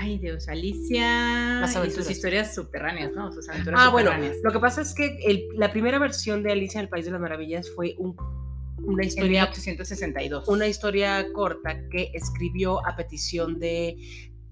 [0.00, 3.32] Ay, Dios, Alicia y sus historias subterráneas, ¿no?
[3.32, 4.10] Sus aventuras ah, bueno,
[4.42, 7.20] lo que pasa es que la primera versión de Alicia en el País de las
[7.20, 8.16] Maravillas fue un
[8.84, 9.44] una historia.
[9.44, 10.48] 1862.
[10.48, 13.96] Una historia corta que escribió a petición de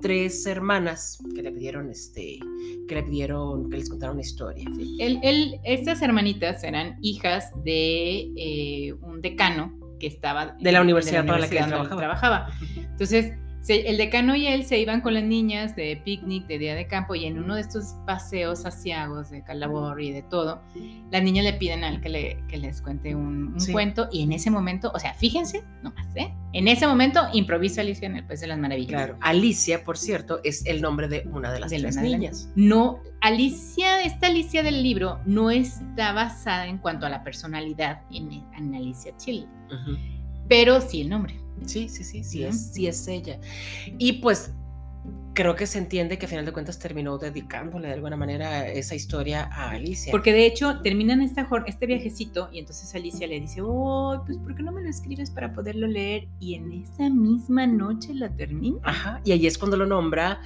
[0.01, 2.39] tres hermanas que le pidieron este
[2.87, 4.69] que le pidieron que les contara una historia
[5.65, 11.49] estas hermanitas eran hijas de eh, un decano que estaba de la universidad, para la
[11.49, 11.97] que trabajaba.
[11.97, 12.49] trabajaba.
[12.77, 13.33] entonces
[13.69, 17.15] el decano y él se iban con las niñas de picnic, de día de campo,
[17.15, 20.63] y en uno de estos paseos asiagos de calabor y de todo,
[21.11, 24.33] las niñas le piden a él que, le, que les cuente un, cuento, y en
[24.33, 26.33] ese momento, o sea, fíjense nomás, ¿eh?
[26.53, 28.89] En ese momento improvisa Alicia en el País de las Maravillas.
[28.89, 32.51] Claro, Alicia, por cierto, es el nombre de una de las tres niñas.
[32.55, 38.75] No, Alicia, esta Alicia del libro no está basada en cuanto a la personalidad en,
[38.75, 39.47] Alicia Chile,
[40.49, 41.46] pero sí el nombre.
[41.65, 43.41] Sí, sí, sí, sí, es, sí es ella.
[43.99, 44.53] Y pues
[45.37, 48.95] creo que se entiende que a final de cuentas terminó dedicándole de alguna manera esa
[48.95, 50.11] historia a Alicia.
[50.11, 54.57] Porque de hecho terminan esta, este viajecito y entonces Alicia le dice, oh, pues ¿por
[54.57, 56.27] qué no me lo escribes para poderlo leer?
[56.41, 58.79] Y en esa misma noche la termina.
[58.83, 60.41] Ajá, y ahí es cuando lo nombra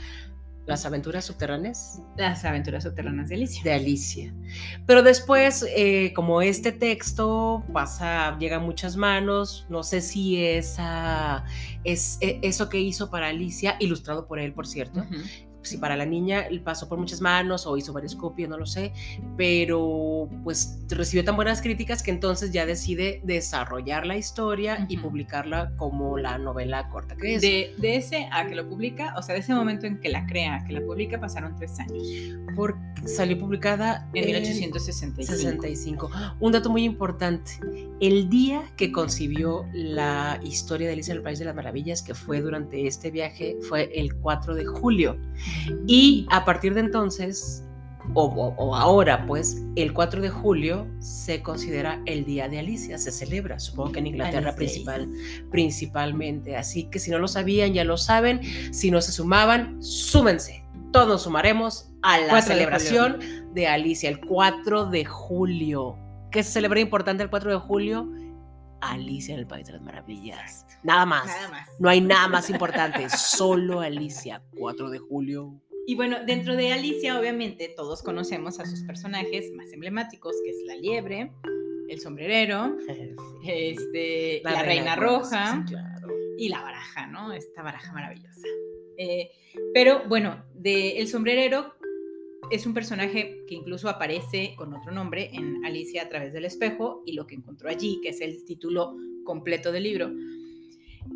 [0.67, 2.03] las aventuras subterráneas.
[2.17, 3.63] Las aventuras subterráneas de Alicia.
[3.65, 4.35] De Alicia.
[4.87, 11.45] Pero después, eh, como este texto pasa, llega a muchas manos, no sé si esa,
[11.85, 15.05] es e, eso que hizo para Alicia, ilustrado por él, por cierto,
[15.63, 18.93] si para la niña pasó por muchas manos o hizo varias copias, no lo sé,
[19.37, 25.73] pero pues recibió tan buenas críticas que entonces ya decide desarrollar la historia y publicarla
[25.77, 27.43] como la novela corta que es.
[27.43, 30.65] De, ese a que lo publica, o sea, de ese momento en que la crea,
[30.67, 32.03] que la publica, pasaron tres años.
[32.55, 36.11] Porque salió publicada en 1865.
[36.41, 37.53] Un dato muy importante,
[38.01, 42.15] el día que concibió la historia de Alicia en el País de las Maravillas, que
[42.15, 45.17] fue durante este viaje, fue el 4 de julio.
[45.87, 47.65] Y a partir de entonces,
[48.15, 53.59] o, ahora pues, el 4 de julio se considera el Día de Alicia, se celebra,
[53.59, 55.09] supongo que en Inglaterra principal,
[55.51, 56.57] principalmente.
[56.57, 58.41] Así que si no lo sabían, ya lo saben.
[58.73, 60.65] Si no se sumaban, súmense.
[60.93, 63.19] Todos sumaremos a la celebración
[63.55, 65.97] de, Alicia, el 4 de julio.
[66.31, 68.11] ¿Qué se celebra importante el 4 de julio?
[68.81, 70.67] Alicia en el País de las Maravillas.
[70.83, 71.31] Nada más.
[71.79, 73.09] No hay nada más importante.
[73.11, 75.61] Solo Alicia, 4 de julio.
[75.87, 80.59] Y bueno, dentro de Alicia, obviamente, todos conocemos a sus personajes más emblemáticos, que es
[80.67, 81.33] la liebre,
[81.89, 82.77] el sombrerero,
[83.45, 85.65] este, la, reina, roja
[86.39, 87.33] y la baraja, ¿no?
[87.33, 88.47] Esta baraja maravillosa.
[88.97, 89.31] Eh,
[89.73, 91.75] pero bueno, de el sombrerero
[92.51, 97.03] es un personaje que incluso aparece con otro nombre en Alicia a través del espejo
[97.07, 100.11] y lo que encontró allí, que es el título completo del libro.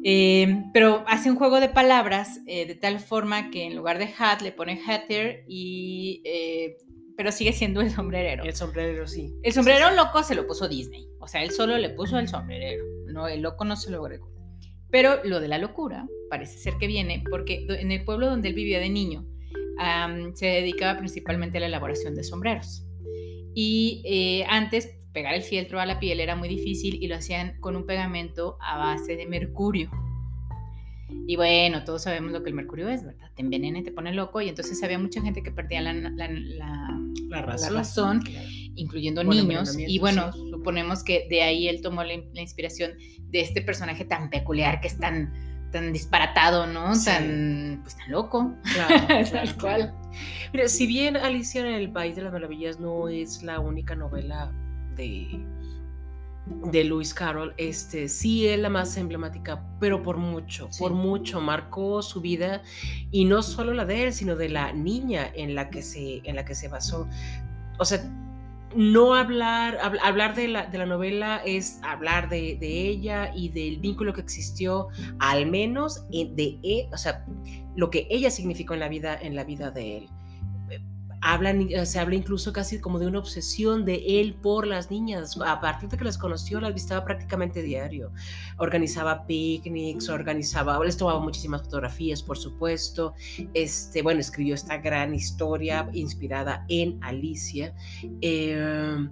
[0.03, 4.09] Eh, pero hace un juego de palabras eh, de tal forma que en lugar de
[4.19, 6.77] hat le pone hatter y eh,
[7.17, 8.45] pero sigue siendo el sombrerero.
[8.45, 9.33] El sombrerero, sí.
[9.43, 11.07] El sombrero loco se lo puso Disney.
[11.21, 12.85] O sea, él solo le puso el sombrerero.
[13.07, 14.33] No, el loco no se lo agregó.
[14.91, 18.55] Pero lo de la locura parece ser que viene porque en el pueblo donde él
[18.55, 19.25] vivía de niño,
[20.35, 22.87] se dedicaba principalmente a la elaboración de sombreros.
[23.55, 27.59] Y eh, antes pegar el fieltro a la piel era muy difícil y lo hacían
[27.61, 29.91] con un pegamento a base de mercurio.
[31.27, 33.31] Y bueno, todos sabemos lo que el mercurio es, ¿verdad?
[33.35, 34.41] Te envenena y te pone loco.
[34.41, 38.23] Y entonces había mucha gente que perdía la, la, razón,
[38.75, 39.77] incluyendo niños.
[39.79, 42.93] Y bueno, suponemos que de ahí él tomó la, inspiración
[43.31, 45.33] de este personaje tan peculiar que es tan
[45.75, 46.93] tan disparatado, ¿no?
[47.05, 48.55] Tan, pues tan loco.
[48.73, 49.95] Claro, Tal cual.
[50.53, 54.53] Mira, si bien Alicia en el País de las Maravillas no es la única novela
[54.95, 55.45] de,
[56.47, 62.03] de Lewis Carroll, este, sí es la más emblemática, pero por mucho, por mucho, marcó
[62.03, 62.63] su vida
[63.11, 66.37] y no solo la de él, sino de la niña en la que se, en
[66.37, 67.09] la que se basó.
[67.81, 68.01] O sea,
[68.77, 74.13] no hablar, hablar de la, de la, novela es hablar de, ella y del vínculo
[74.13, 77.25] que existió, al menos de, e, o sea,
[77.77, 80.09] lo que ella significó en la vida, en la vida de él.
[81.25, 85.39] Hablan, eh, se habla incluso casi como de una obsesión de él por las niñas.
[85.45, 88.13] A partir de que las conoció, las visitaba prácticamente diario.
[88.59, 93.15] Organizaba picnics, organizaba, les tomaba muchísimas fotografías, por supuesto.
[93.55, 97.75] Este, bueno, escribió esta gran historia inspirada en Alicia.
[98.21, 99.09] Eh,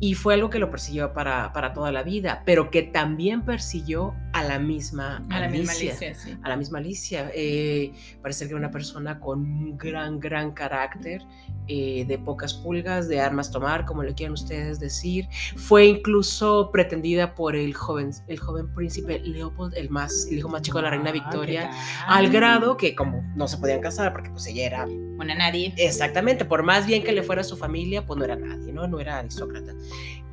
[0.00, 4.14] y fue algo que lo persiguió para, para, toda la vida, pero que también persiguió
[4.32, 5.40] a la misma a Alicia.
[5.40, 6.36] La misma Alicia sí.
[6.42, 7.30] A la misma Alicia.
[7.32, 11.22] Eh, parece que era una persona con un gran, gran carácter,
[11.66, 15.28] eh, de pocas pulgas, de armas tomar, como le quieran ustedes decir.
[15.56, 20.60] Fue incluso pretendida por el joven, el joven príncipe Leopold, el, más, el hijo más
[20.60, 21.70] chico de la reina Victoria,
[22.06, 24.84] al grado que como no se podían casar porque pues ella era...
[24.84, 25.72] Una nadie.
[25.78, 28.86] Exactamente, por más bien que le fuera a su familia, pues no era nadie, ¿no?
[28.86, 29.72] No era aristócrata.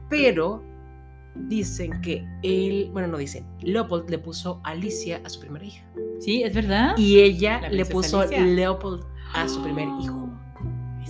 [0.10, 0.62] Pero
[1.36, 5.86] dicen que él, bueno, no dicen, Leopold le puso Alicia a su primera hija.
[6.20, 6.98] Sí, es verdad.
[6.98, 8.44] Y ella le puso Alicia.
[8.44, 10.31] Leopold a su primer hijo.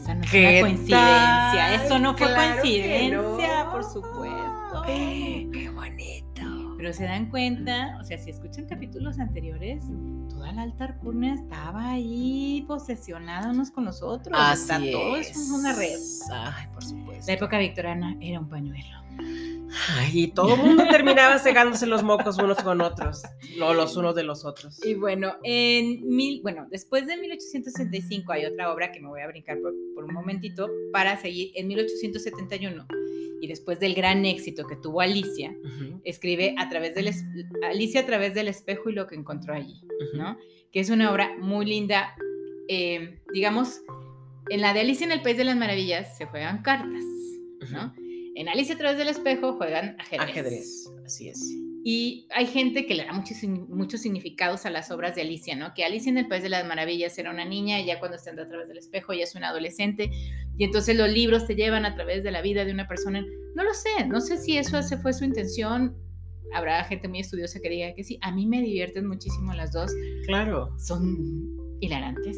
[0.01, 0.97] Esa no fue coincidencia.
[0.97, 1.73] Tal?
[1.85, 3.71] Eso no fue claro coincidencia, no.
[3.71, 4.83] por supuesto.
[4.85, 6.75] qué bonito.
[6.77, 9.83] Pero se dan cuenta, o sea, si escuchan capítulos anteriores,
[10.29, 14.35] toda la alta alcurnia estaba ahí posesionada unos con los otros.
[14.39, 14.91] Así o sea, es.
[14.91, 15.99] todo es una red.
[16.31, 17.25] Ay, por supuesto.
[17.27, 19.00] La época victoriana era un pañuelo.
[19.89, 23.23] Ay, y todo el mundo terminaba cegándose los mocos unos con otros,
[23.57, 24.83] no los unos de los otros.
[24.85, 29.27] Y bueno, en mil, bueno, después de 1865 hay otra obra que me voy a
[29.27, 32.85] brincar por, por un momentito para seguir en 1871
[33.41, 36.01] y después del gran éxito que tuvo Alicia, uh -huh.
[36.03, 37.11] escribe a través del
[37.63, 40.17] Alicia a través del espejo y lo que encontró allí, uh -huh.
[40.17, 40.37] ¿no?
[40.71, 42.13] Que es una obra muy linda,
[42.67, 43.81] eh, digamos,
[44.49, 47.03] en la de Alicia en el País de las Maravillas se juegan cartas,
[47.71, 47.85] ¿no?
[47.85, 48.00] Uh -huh.
[48.35, 50.29] En Alicia a través del espejo juegan ajedrez.
[50.29, 51.39] Ajedrez, así es.
[51.83, 55.73] Y hay gente que le da muchos, muchos significados a las obras de Alicia, ¿no?
[55.73, 58.31] Que Alicia en el País de las Maravillas era una niña y ya cuando está
[58.31, 60.11] a través del espejo ya es una adolescente
[60.57, 63.25] y entonces los libros te llevan a través de la vida de una persona.
[63.55, 65.97] No lo sé, no sé si eso fue su intención.
[66.53, 68.19] Habrá gente muy estudiosa que diga que sí.
[68.21, 69.91] A mí me divierten muchísimo las dos.
[70.27, 70.77] Claro.
[70.77, 72.37] Son hilarantes.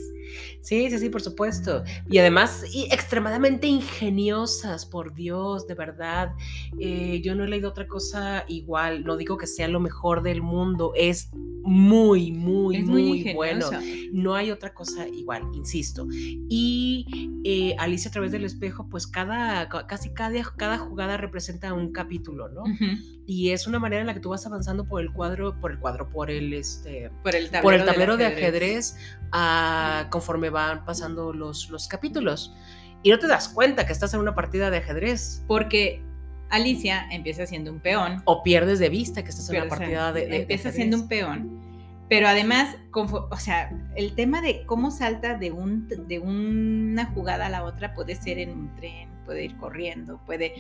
[0.62, 1.84] Sí, sí, sí, por supuesto.
[2.10, 6.34] Y además, y extremadamente ingeniosas, por Dios, de verdad.
[6.80, 9.04] Eh, yo no he leído otra cosa igual.
[9.04, 10.94] No digo que sea lo mejor del mundo.
[10.96, 11.30] Es
[11.64, 13.70] muy, muy, es muy, muy bueno.
[14.12, 16.08] No hay otra cosa igual, insisto.
[16.12, 21.92] Y eh, Alicia a través del espejo, pues cada, casi cada, cada jugada representa un
[21.92, 22.64] capítulo, ¿no?
[22.64, 23.24] Uh -huh.
[23.26, 25.80] Y es una manera en la que tú vas avanzando por el cuadro, por el
[25.80, 30.08] cuadro, por el, este, por el tablero, por el tablero de ajedrez, de ajedrez a,
[30.12, 32.56] conforme van pasando los, los capítulos.
[33.02, 35.44] Y no te das cuenta que estás en una partida de ajedrez.
[35.48, 36.02] Porque
[36.50, 38.22] Alicia empieza siendo un peón.
[38.26, 41.08] O pierdes de vista que estás en una partida de, de Empieza de siendo un
[41.10, 41.62] peón.
[42.08, 47.50] Pero además, o sea, el tema de cómo salta de, un, de una jugada a
[47.50, 50.54] la otra puede ser en un tren, puede ir corriendo, puede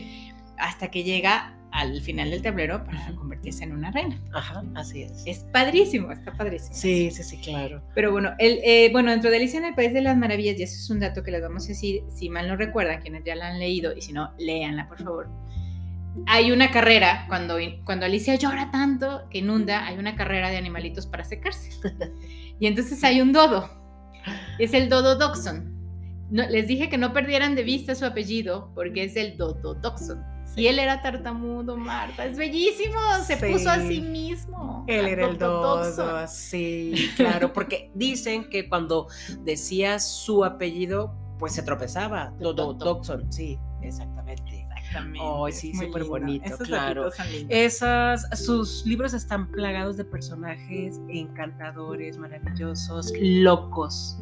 [0.58, 3.16] hasta que llega al final del tablero para Ajá.
[3.16, 4.16] convertirse en una reina.
[4.32, 5.24] Ajá, así es.
[5.26, 6.76] Es padrísimo, está padrísimo.
[6.76, 7.82] Sí, sí, sí, claro.
[7.96, 10.64] Pero bueno, el, eh, bueno, dentro de Alicia en el País de las Maravillas, y
[10.64, 13.36] eso es un dato que les vamos a decir, si mal no recuerdan, quienes ya
[13.36, 15.30] la han leído, y si no, léanla, por favor.
[16.28, 21.08] Hay una carrera, cuando, cuando Alicia llora tanto que inunda, hay una carrera de animalitos
[21.08, 21.72] para secarse.
[22.60, 23.68] y entonces hay un dodo.
[24.60, 25.74] Es el dodo Doxon.
[26.30, 30.33] No, les dije que no perdieran de vista su apellido porque es el dodo Doxon.
[30.46, 30.62] Sí.
[30.62, 32.26] Y él era tartamudo, Marta.
[32.26, 33.00] Es bellísimo.
[33.26, 33.54] Se sí.
[33.54, 34.86] puso a sí mismo.
[34.88, 36.28] Él era el dodo.
[36.28, 37.54] Sí, claro.
[37.54, 39.08] Porque dicen que cuando
[39.40, 42.34] decía su apellido, pues se tropezaba.
[42.40, 43.32] Dodo Doxon.
[43.32, 44.53] Sí, exactamente.
[44.94, 45.20] Exactamente.
[45.22, 47.10] Oh, sí, súper bonito, Esos claro.
[47.50, 54.18] Esas, sus libros están plagados de personajes encantadores, maravillosos, locos.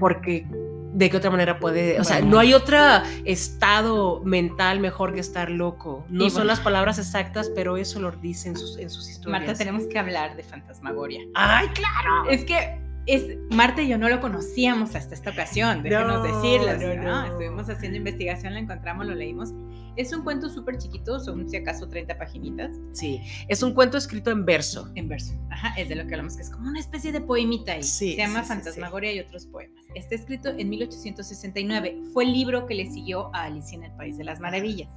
[0.00, 0.46] Porque
[0.94, 2.78] de qué otra manera puede, o sea, no hay otro
[3.24, 6.04] estado mental mejor que estar loco.
[6.08, 6.48] No y son bueno.
[6.48, 9.40] las palabras exactas, pero eso lo dice en sus, en sus historias.
[9.42, 11.20] Marta, tenemos que hablar de Fantasmagoria.
[11.34, 12.30] ¡Ay, claro!
[12.30, 16.78] Es que es, Marta y yo no lo conocíamos hasta esta ocasión, déjenos no, decirles,
[16.78, 19.54] no, no, Estuvimos haciendo investigación, lo encontramos, lo leímos.
[19.96, 22.76] Es un cuento súper chiquito, son si acaso 30 paginitas.
[22.92, 24.92] Sí, es un cuento escrito en verso.
[24.94, 27.72] En verso, ajá, es de lo que hablamos, que es como una especie de poemita
[27.72, 27.82] ahí.
[27.82, 29.82] Sí, Se llama sí, Fantasmagoria sí, y otros poemas.
[29.94, 32.02] Está escrito en 1869.
[32.12, 34.92] Fue el libro que le siguió a Alicia en el País de las Maravillas.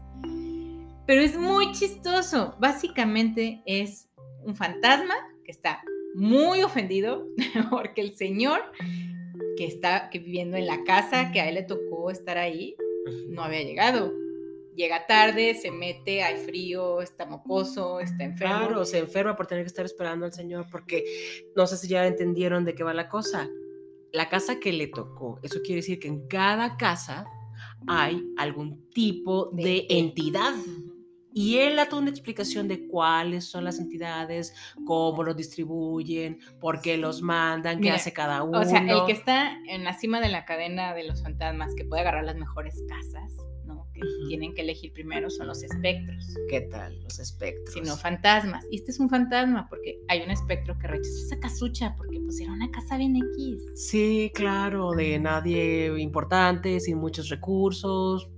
[1.08, 2.58] Pero es muy chistoso.
[2.60, 4.10] Básicamente es
[4.44, 5.82] un fantasma que está
[6.14, 7.28] muy ofendido
[7.70, 8.62] porque el señor
[9.58, 12.76] que está que viviendo en la casa, que a él le tocó estar ahí,
[13.30, 14.14] no había llegado.
[14.76, 18.68] Llega tarde, se mete, hay frío, está mocoso, está enfermo.
[18.68, 21.04] Claro, se enferma por tener que estar esperando al señor, porque
[21.56, 23.50] no sé si ya entendieron de qué va la cosa.
[24.14, 27.26] la casa que le tocó, eso quiere decir que en cada casa
[27.88, 30.54] hay algún tipo de, entidad.
[31.34, 34.54] Y él da toda una explicación de cuáles son las entidades,
[34.86, 38.60] cómo los distribuyen, por qué los mandan, qué hace cada uno.
[38.60, 41.86] O sea, el que está en la cima de la cadena de los fantasmas, que
[41.86, 43.34] puede agarrar las mejores casas,
[43.94, 46.26] que tienen que elegir primero son los espectros.
[46.50, 47.02] ¿Qué tal?
[47.04, 47.74] Los espectros.
[47.74, 48.66] Si no fantasmas.
[48.72, 52.40] Y este es un fantasma porque hay un espectro que rechazó esa casucha porque pues
[52.40, 53.64] era una casa bien X.
[53.76, 58.30] Sí, claro, de nadie importante, sin muchos recursos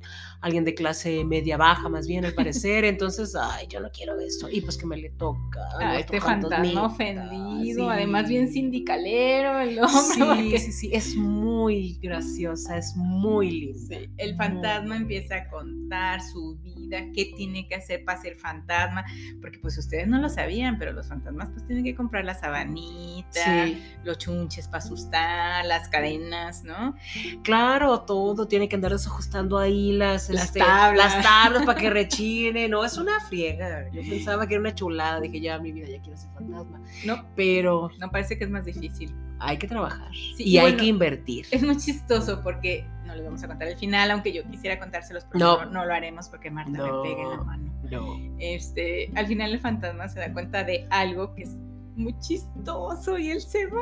[0.43, 4.49] alguien de clase media baja más bien al parecer, entonces, ay, yo no quiero eso,
[4.49, 5.97] y pues que me le toca.
[5.97, 10.57] este fantasma ofendido, además bien sindicalero el hombre.
[10.57, 13.97] Sí, sí, sí, es muy graciosa, es muy linda.
[14.17, 19.05] el fantasma empieza a contar su vida, qué tiene que hacer para ser fantasma,
[19.41, 23.67] porque pues ustedes no lo sabían, pero los fantasmas pues tienen que comprar la sabanita,
[24.03, 26.95] los chunches para asustar, las cadenas, ¿no?
[27.43, 31.15] Claro, todo, tiene que andar desajustando ahí las las este, tablas.
[31.15, 33.89] Las tablas para que rechine, no, es una friega.
[33.91, 36.81] Yo pensaba que era una chulada, dije, ya mi vida, ya quiero ser fantasma.
[37.05, 37.89] No, pero...
[37.99, 39.13] No, parece que es más difícil.
[39.39, 41.45] Hay que trabajar y, hay que invertir.
[41.51, 45.25] Es muy chistoso porque no les vamos a contar el final, aunque yo quisiera contárselos,
[45.31, 47.73] pero no, lo haremos porque Marta me pega en la mano.
[47.83, 48.17] No.
[48.39, 51.57] Este, al final el fantasma se da cuenta de algo que es
[51.95, 53.81] muy chistoso y él se va,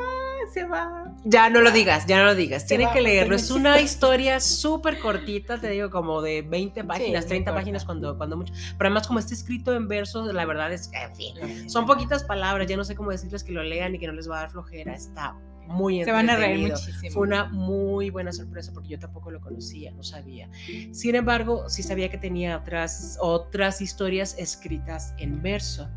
[0.52, 1.14] se va.
[1.24, 2.66] Ya no lo digas, ya no lo digas.
[2.66, 3.34] Tiene que leerlo.
[3.34, 8.36] Es una historia súper cortita, te digo, como de 20 páginas, 30 páginas cuando, cuando
[8.36, 8.52] mucho.
[8.78, 12.24] Pero además, como está escrito en verso, la verdad es que, en fin, son poquitas
[12.24, 12.66] palabras.
[12.66, 14.50] Ya no sé cómo decirles que lo lean y que no les va a dar
[14.50, 14.94] flojera.
[14.94, 15.36] Está
[15.66, 17.12] muy Se van a reír muchísimo.
[17.12, 20.50] Fue una muy buena sorpresa porque yo tampoco lo conocía, no sabía.
[20.92, 25.88] Sin embargo, sí sabía que tenía otras, otras historias escritas en verso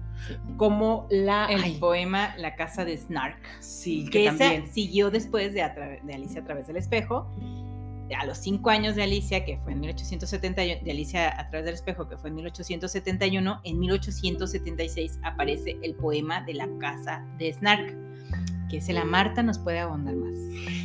[0.57, 3.37] como la el poema La casa de Snark.
[3.59, 4.31] Sí, que,
[4.71, 5.61] siguió después de,
[6.03, 7.27] de, Alicia a través del espejo.
[8.15, 11.73] A los cinco años de Alicia, que fue en 1871, de Alicia a través del
[11.73, 17.95] espejo, que fue en 1871, en 1876 aparece el poema de la casa de Snark
[18.69, 20.35] que se la Marta nos puede abundar más.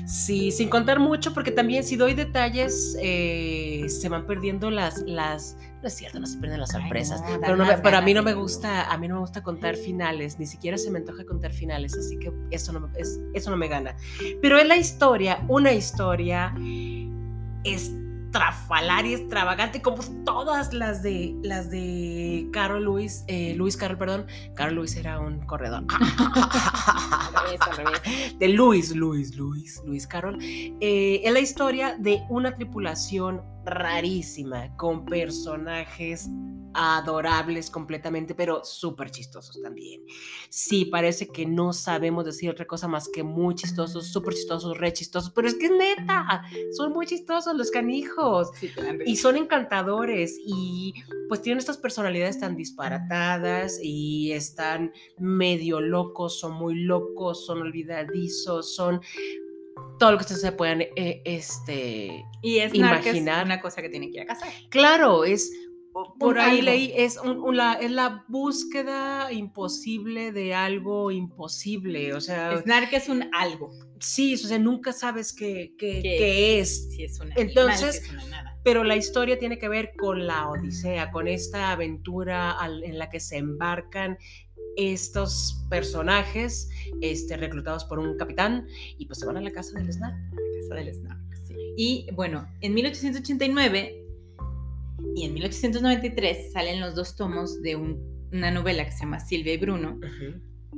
[0.06, 5.56] Sí, sin contar mucho, porque también si doy detalles, eh, se van perdiendo las, las,
[5.82, 8.90] no es cierto, no se pierden las sorpresas, pero, no a mí no me gusta,
[8.90, 12.18] a mí no me gusta contar finales, ni siquiera se me antoja contar finales, así
[12.18, 13.96] que eso no, es, eso no me gana.
[14.42, 16.54] Pero es la historia, una historia
[17.64, 17.92] es
[18.30, 24.26] trafalar y extravagante como todas las de las de Carol Luis, eh, Luis Carol, perdón,
[24.54, 25.82] Carol Luis era un corredor.
[28.38, 30.38] de Luis, Luis, Luis, Luis Carol.
[30.40, 36.28] Eh, es la historia de una tripulación rarísima con personajes
[36.74, 40.02] adorables completamente, pero súper chistosos también.
[40.48, 44.92] Sí, parece que no sabemos decir otra cosa más que muy chistosos, súper chistosos, re
[44.92, 46.42] chistosos, pero es que es neta,
[46.76, 48.50] son muy chistosos los canijos
[49.04, 50.94] y son encantadores y
[51.28, 58.74] pues tienen estas personalidades tan disparatadas y están medio locos, son muy locos, son olvidadizos,
[58.74, 59.00] son
[60.00, 63.44] todo lo que ustedes se puedan eh, este, y es imaginar.
[63.44, 64.48] una cosa que tiene que ir a casar.
[64.70, 65.52] Claro, es
[66.18, 67.18] por ahí leí, es,
[67.80, 72.56] es la búsqueda imposible de algo imposible, o sea...
[72.58, 73.70] Snark es un algo.
[73.98, 76.90] Sí, o sea, nunca sabes qué, qué, es?
[76.90, 78.02] Si es una Entonces,
[78.62, 83.20] pero la historia tiene que ver con la Odisea, con esta aventura en la que
[83.20, 84.16] se embarcan
[84.76, 86.68] estos personajes
[87.00, 88.66] este, reclutados por un capitán
[88.96, 90.14] y pues se van a la casa del Snark.
[90.14, 91.54] A la casa del Snark, sí.
[91.76, 93.99] Y bueno, en 1889
[95.20, 99.58] y en 1893 salen los dos tomos de una novela que se llama Silvia y
[99.58, 100.00] Bruno.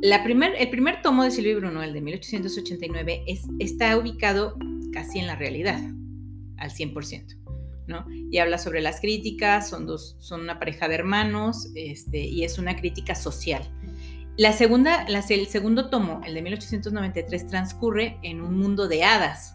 [0.00, 4.56] la primer, el primer tomo de Silvia y Bruno, el de 1889, es, está ubicado
[4.92, 5.80] casi en la realidad,
[6.56, 7.38] al 100%.
[7.86, 8.04] ¿no?
[8.10, 12.58] Y habla sobre las críticas, son, dos, son una pareja de hermanos este, y es
[12.58, 13.62] una crítica social.
[14.36, 19.54] La segunda, el segundo tomo, el de 1893, transcurre en un mundo de hadas.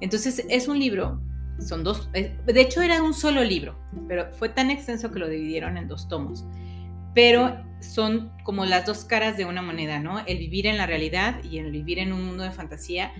[0.00, 1.20] Entonces es un libro
[1.58, 3.78] son dos, eh, de hecho era un solo libro,
[4.08, 6.44] pero fue tan extenso que lo dividieron en dos tomos.
[7.14, 10.20] Pero son como las dos caras de una moneda, ¿no?
[10.26, 13.12] El vivir en la realidad y el vivir en un mundo de fantasía,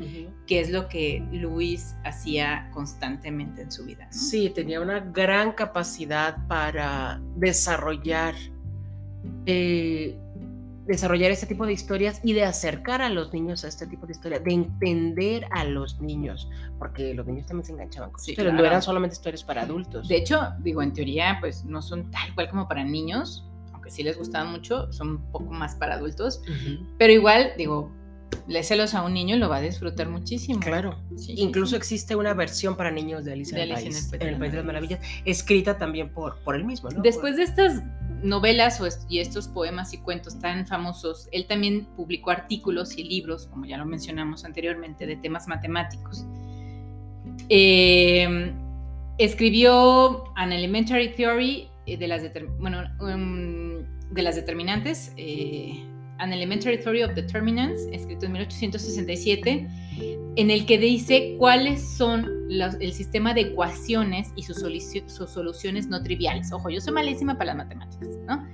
[0.47, 4.07] que es lo que Luis hacía constantemente en su vida.
[4.11, 8.35] Sí, tenía una gran capacidad para desarrollar
[9.47, 10.19] eh,
[10.87, 14.13] desarrollar este tipo de historias y de acercar a los niños a este tipo de
[14.13, 18.53] historias, de entender a los niños, porque los niños también se enganchaban con sí, pero
[18.53, 20.09] no eran solamente historias para adultos.
[20.09, 24.03] De hecho, digo, en teoría, pues no son tal cual como para niños, aunque sí
[24.03, 26.43] les gustaban mucho, son un poco más para adultos,
[26.99, 27.91] pero igual, digo,
[28.49, 30.61] léselos a un niño y lo va a disfrutar muchísimo.
[30.61, 30.99] Claro.
[31.17, 31.77] Sí, Incluso sí.
[31.77, 34.19] existe una versión para niños de Alicia De en el en País, el País en
[34.19, 37.03] de el las País de las Maravillas, escrita también por, por él mismo, ¿no?
[37.03, 37.83] Después de estas
[38.23, 43.05] novelas o est- y estos poemas y cuentos tan famosos, él también publicó artículos y
[43.05, 46.25] libros, como ya lo mencionamos anteriormente, de temas matemáticos.
[47.49, 48.53] Eh,
[49.19, 52.23] escribió An Elementary Theory eh, de las,
[52.59, 55.85] bueno, um, de las determinantes, eh,
[56.19, 59.69] An Elementary Theory of Determinants, escrito en 1867,
[60.37, 65.89] en el que dice cuáles son los- el sistema de ecuaciones y sus, sus soluciones
[65.89, 66.53] no triviales.
[66.53, 68.47] Ojo, yo soy malísima para las matemáticas, ¿no?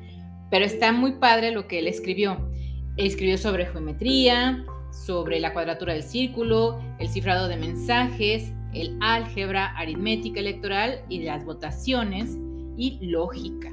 [0.50, 2.48] Pero está muy padre lo que él escribió.
[2.96, 10.40] Escribió sobre geometría, sobre la cuadratura del círculo, el cifrado de mensajes, el álgebra, aritmética
[10.40, 12.36] electoral y las votaciones
[12.76, 13.70] y lógica.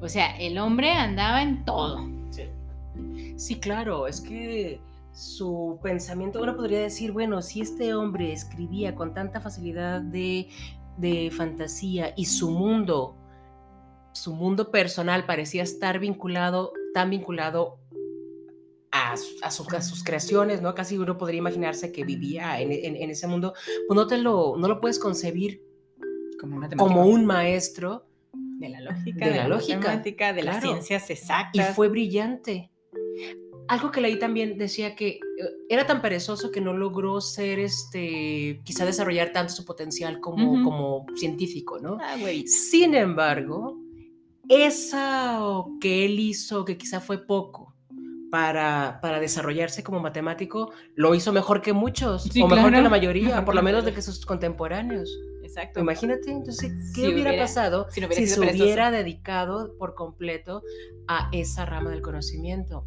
[0.00, 2.08] O sea, el hombre andaba en todo.
[3.40, 3.58] Sí.
[3.58, 4.80] Claro, es que
[5.12, 10.48] su pensamiento, uno podría decir, bueno, si este hombre escribía con tanta facilidad de,
[10.98, 13.16] de fantasía y su mundo,
[14.12, 17.78] su mundo personal parecía estar vinculado, tan vinculado
[18.92, 20.74] a, su- a su- a sus creaciones, ¿no?
[20.74, 23.54] Casi uno podría imaginarse que vivía en, en- en ese mundo,
[23.88, 25.62] pues no te lo, no lo puedes concebir
[26.38, 30.72] Como, un como un maestro de la lógica, de la lógica, matemática, de las claro.
[30.72, 31.74] ciencias y exactas.
[31.74, 32.69] fue brillante.
[33.68, 35.20] Algo que leí también decía que eh,
[35.68, 41.06] era tan perezoso que no logró ser, este, quizá desarrollar tanto su potencial como, como
[41.16, 41.98] científico, ¿no?
[42.00, 42.46] Ah, güey.
[42.48, 43.78] Sin embargo,
[44.48, 47.76] eso que él hizo, que quizá fue poco
[48.30, 52.88] para, para desarrollarse como matemático, lo hizo mejor que muchos, Sí, o mejor que la
[52.88, 55.10] mayoría, Mejor por lo menos de que sus contemporáneos.
[55.50, 55.80] Exacto.
[55.80, 58.62] Imagínate, entonces, ¿qué Si hubiera, hubiera- pasado si no hubiera si se perezoso.
[58.64, 60.62] hubiera dedicado por completo
[61.08, 62.86] a esa rama del conocimiento?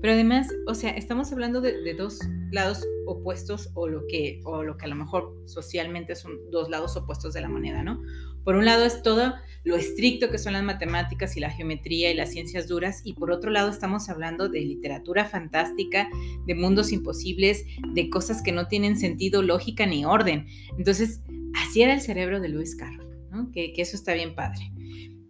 [0.00, 2.18] Pero además, o sea, estamos hablando de, de dos
[2.52, 6.96] lados opuestos o lo, que, o lo que a lo mejor socialmente son dos lados
[6.96, 8.00] opuestos de la moneda, ¿no?
[8.44, 9.34] Por un lado es todo
[9.64, 13.30] lo estricto que son las matemáticas y la geometría y las ciencias duras, y por
[13.30, 16.08] otro lado estamos hablando de literatura fantástica,
[16.46, 17.64] de mundos imposibles,
[17.94, 20.46] de cosas que no tienen sentido, lógica ni orden.
[20.78, 21.20] Entonces,
[21.54, 23.08] así era el cerebro de Lewis Carroll.
[23.52, 24.72] Que, eso está bien padre.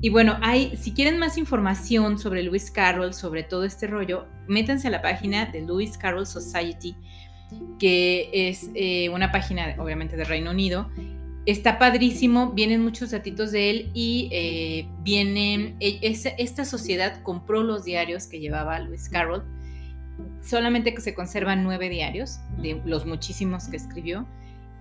[0.00, 4.88] Y bueno, hay, si quieren más información sobre Lewis Carroll, sobre todo este rollo, métanse
[4.88, 6.96] a la página de Lewis Carroll Society,
[7.78, 10.88] que es eh, una página obviamente de Reino Unido.
[11.44, 17.62] Está padrísimo, vienen muchos datitos de él y eh, vienen, e- esa- esta sociedad compró
[17.62, 19.42] los diarios que llevaba Lewis Carroll,
[20.42, 24.26] solamente que se conservan nueve diarios de los muchísimos que escribió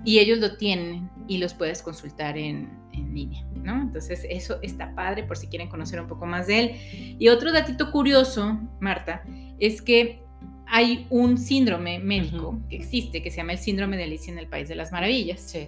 [0.05, 3.81] y ellos lo tienen y los puedes consultar en, en línea, ¿no?
[3.81, 7.15] Entonces eso está padre por si quieren conocer un poco más de él.
[7.19, 9.23] Y otro datito curioso, Marta,
[9.59, 10.21] es que
[10.67, 14.47] hay un síndrome médico que existe que se llama el síndrome de Alicia en el
[14.47, 15.67] País de las Maravillas, Sí.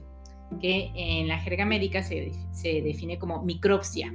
[0.61, 4.13] que en la jerga médica se, se define como micropsia.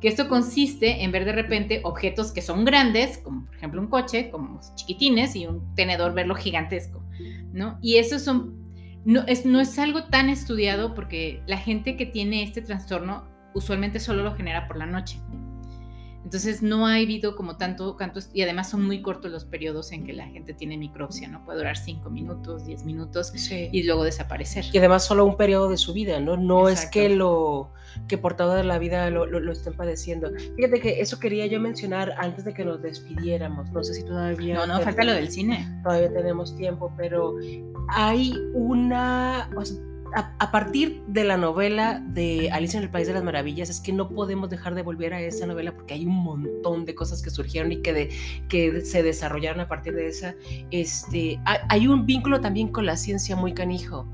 [0.00, 3.86] Que esto consiste en ver de repente objetos que son grandes, como por ejemplo un
[3.88, 7.02] coche, como chiquitines, y un tenedor verlo gigantesco,
[7.52, 7.78] ¿no?
[7.82, 8.59] Y esos son
[9.04, 13.24] no es, no es algo tan estudiado porque la gente que tiene este trastorno
[13.54, 15.20] usualmente solo lo genera por la noche.
[16.30, 20.04] Entonces no ha habido como tanto, tanto y además son muy cortos los periodos en
[20.04, 21.44] que la gente tiene micropsia, ¿no?
[21.44, 23.68] Puede durar 5 minutos, 10 minutos Sí.
[23.72, 24.64] y luego desaparecer.
[24.72, 26.36] Y además solo un periodo de su vida, ¿no?
[26.36, 27.72] No es que lo
[28.06, 30.30] que por toda la vida lo, lo, lo estén padeciendo.
[30.54, 33.72] Fíjate que eso quería yo mencionar antes de que nos despidiéramos.
[33.72, 34.54] No sé si todavía...
[34.54, 35.66] No, no, falta lo del cine.
[35.82, 37.34] Todavía tenemos tiempo, pero
[37.88, 39.50] hay una...
[39.56, 39.76] o sea,
[40.14, 43.92] a, partir de la novela de Alicia en el País de las Maravillas, es que
[43.92, 47.30] no podemos dejar de volver a esa novela porque hay un montón de cosas que
[47.30, 48.10] surgieron y que,
[48.48, 50.34] que se desarrollaron a partir de esa.
[50.70, 54.06] Este, hay, hay un vínculo también con la ciencia muy canijo.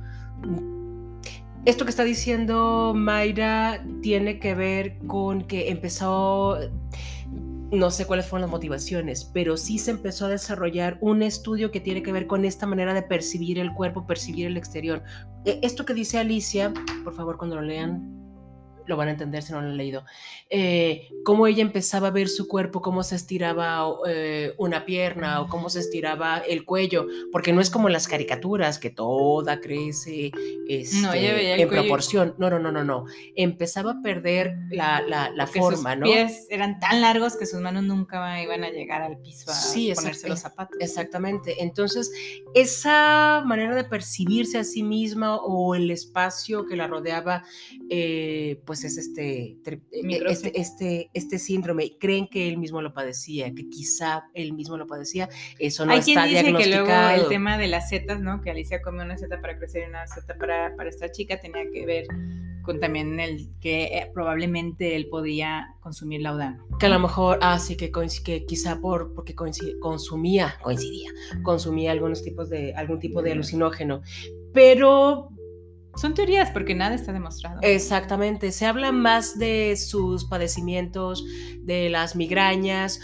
[1.66, 6.56] Esto que está diciendo Mayra tiene que ver con que empezó,
[7.70, 11.80] no sé cuáles fueron las motivaciones, pero sí se empezó a desarrollar un estudio que
[11.80, 15.02] tiene que ver con esta manera de percibir el cuerpo, percibir el exterior.
[15.44, 18.15] Eh, Esto que dice Alicia, por favor cuando lo lean,
[18.86, 20.04] lo van a entender si no lo han leído,
[20.50, 25.48] eh, cómo ella empezaba a ver su cuerpo, cómo se estiraba eh, una pierna o
[25.48, 30.30] cómo se estiraba el cuello, porque no es como en las caricaturas que toda crece
[30.68, 32.34] este, No, en cuello proporción.
[32.38, 33.04] No, no, no, no, no.
[33.34, 36.06] Empezaba a perder la, la, la forma, sus ¿no?
[36.06, 39.92] pies eran tan largos que sus manos nunca iban a llegar al piso a Sí,
[39.94, 40.76] ponerse los zapatos.
[40.80, 41.62] Exactamente.
[41.62, 42.10] Entonces,
[42.54, 47.44] esa manera de percibirse a sí misma o el espacio que la rodeaba,
[47.90, 50.60] eh, pues pues es este, eh, Microcefalia.
[50.60, 51.96] este, este, este síndrome.
[51.98, 55.30] Creen que él mismo lo padecía, que quizá él mismo lo padecía.
[55.58, 58.42] Eso no Hay quien está dice que luego el tema de las setas, ¿no?
[58.42, 61.62] Que Alicia come una seta para crecer y una seta para, para esta chica tenía
[61.72, 62.06] que ver
[62.62, 66.66] con también el que eh, probablemente él podía consumir laudano.
[66.78, 71.10] Que a lo mejor, ah, sí, que, que quizá por, porque consumía, coincidía,
[71.42, 74.02] consumía algunos tipos de, algún tipo de alucinógeno.
[74.52, 75.30] Pero
[75.96, 77.58] Son teorías porque nada está demostrado.
[77.62, 81.24] Exactamente, se habla más de sus padecimientos,
[81.62, 83.00] de las migrañas,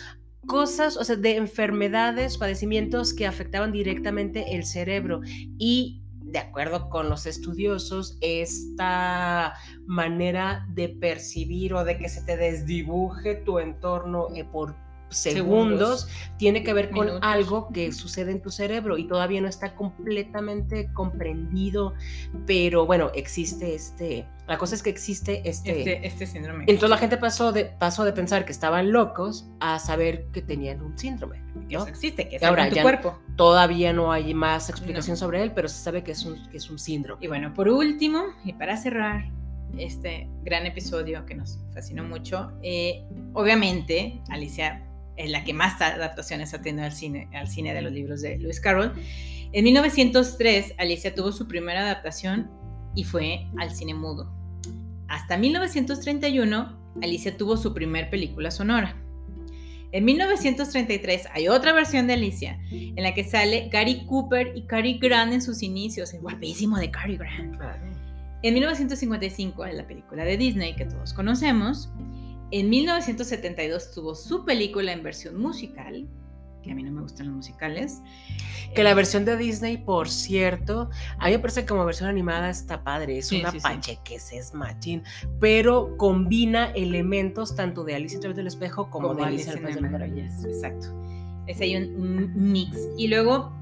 [0.47, 5.21] cosas, o sea, de enfermedades, padecimientos que afectaban directamente el cerebro.
[5.59, 9.55] Y de acuerdo con los estudiosos, esta
[9.87, 14.75] manera de percibir o de que se te desdibuje tu entorno eh, por
[15.13, 17.21] segundos, tiene que ver con Minutos.
[17.23, 21.95] algo que sucede en tu cerebro y todavía no está completamente comprendido,
[22.47, 26.65] pero bueno, existe este, la cosa es que existe este, este, este síndrome.
[26.67, 30.83] entonces la gente pasó de, pasó de pensar que estaban locos a saber que tenían
[30.83, 31.43] un síndrome.
[31.69, 31.83] que ¿no?
[31.83, 33.19] eso existe, que es Ahora en tu cuerpo.
[33.37, 36.69] Todavía no hay más explicación sobre él, pero se sabe que es un, que es
[36.69, 37.25] un síndrome.
[37.25, 39.31] Y bueno, por último, y para cerrar
[39.79, 44.83] este gran episodio que nos fascinó mucho, eh, obviamente Alicia
[45.23, 48.39] es la que más adaptaciones ha tenido al cine, al cine de los libros de
[48.39, 48.93] Lewis Carroll.
[49.53, 52.51] En 1903, Alicia tuvo su primera adaptación
[52.95, 54.33] y fue al cine mudo.
[55.09, 58.97] Hasta 1931, Alicia tuvo su primer película sonora.
[59.93, 64.99] En 1933 hay otra versión de Alicia en la que sale Gary Cooper y Cary
[64.99, 67.61] Grant en sus inicios, el guapísimo de Cary Grant.
[68.43, 71.91] En 1955, en la película de Disney que todos conocemos,
[72.53, 76.07] en 1972 tuvo su película en versión musical,
[76.63, 78.01] que a mí no me gustan los musicales.
[78.75, 80.89] Que la versión de Disney, por cierto,
[81.19, 83.63] a mí me parece que como versión animada está padre, es Sí, una sí, sí.
[83.63, 85.03] pacheques, es machín,
[85.41, 89.65] pero combina elementos tanto de Alicia a través del espejo como, de Alicia en el
[89.65, 90.45] País de las Maravillas.
[90.45, 90.87] Exacto.
[91.47, 92.79] Es ahí un, un mix.
[92.97, 93.53] Y luego,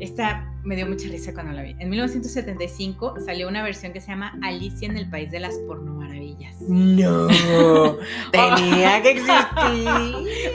[0.00, 1.76] esta me dio mucha risa cuando la vi.
[1.78, 6.60] En 1975 salió una versión que se llama Alicia en el País de las Pornomaravillas.
[6.62, 7.28] No,
[8.32, 9.88] tenía que existir.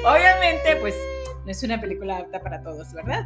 [0.05, 0.95] Obviamente, pues
[1.45, 3.25] no es una película apta para todos, ¿verdad?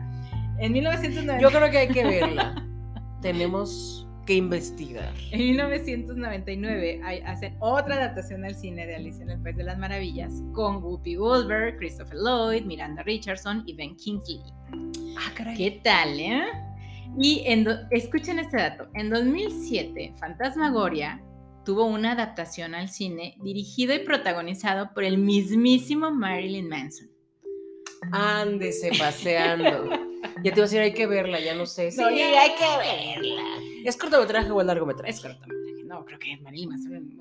[0.59, 2.63] En 1990 Yo creo que hay que verla.
[3.21, 5.13] Tenemos que investigar.
[5.31, 9.77] En 1999 hay- hacen otra adaptación al cine de Alicia en el País de las
[9.77, 14.41] Maravillas con Whoopi Goldberg, Christopher Lloyd, Miranda Richardson y Ben Kingsley.
[15.17, 15.55] Ah, caray.
[15.57, 16.41] ¿Qué tal, eh?
[17.17, 18.87] Y en escuchen este dato.
[18.93, 21.21] En 2007, Fantasmagoria
[21.63, 27.09] tuvo una adaptación al cine dirigido y protagonizado por el mismísimo Marilyn Manson.
[28.11, 29.89] Ándese paseando.
[30.43, 31.91] Ya te iba a decir, hay que verla, ya no sé.
[31.91, 33.41] Sí, No, ya- hay que verla.
[33.85, 35.09] ¿Es cortometraje o es largometraje?
[35.11, 35.83] Es cortometraje.
[35.85, 37.19] No, creo que es Marilyn Manson.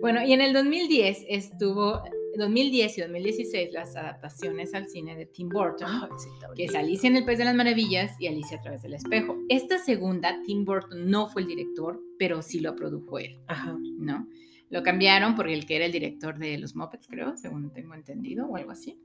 [0.00, 2.02] Bueno, y en el 2010 estuvo,
[2.40, 5.88] 2010 y 2016 las adaptaciones al cine de Tim Burton.
[6.18, 6.74] Sí, está que es.
[6.74, 9.36] Alicia en el País de las Maravillas y Alicia a través del espejo.
[9.48, 13.76] Esta segunda, Tim Burton no fue el director, pero sí lo produjo él, Ajá.
[13.98, 14.26] ¿no?
[14.70, 18.46] Lo cambiaron porque el que era el director de los Muppets, creo, según tengo entendido,
[18.46, 18.98] o algo así.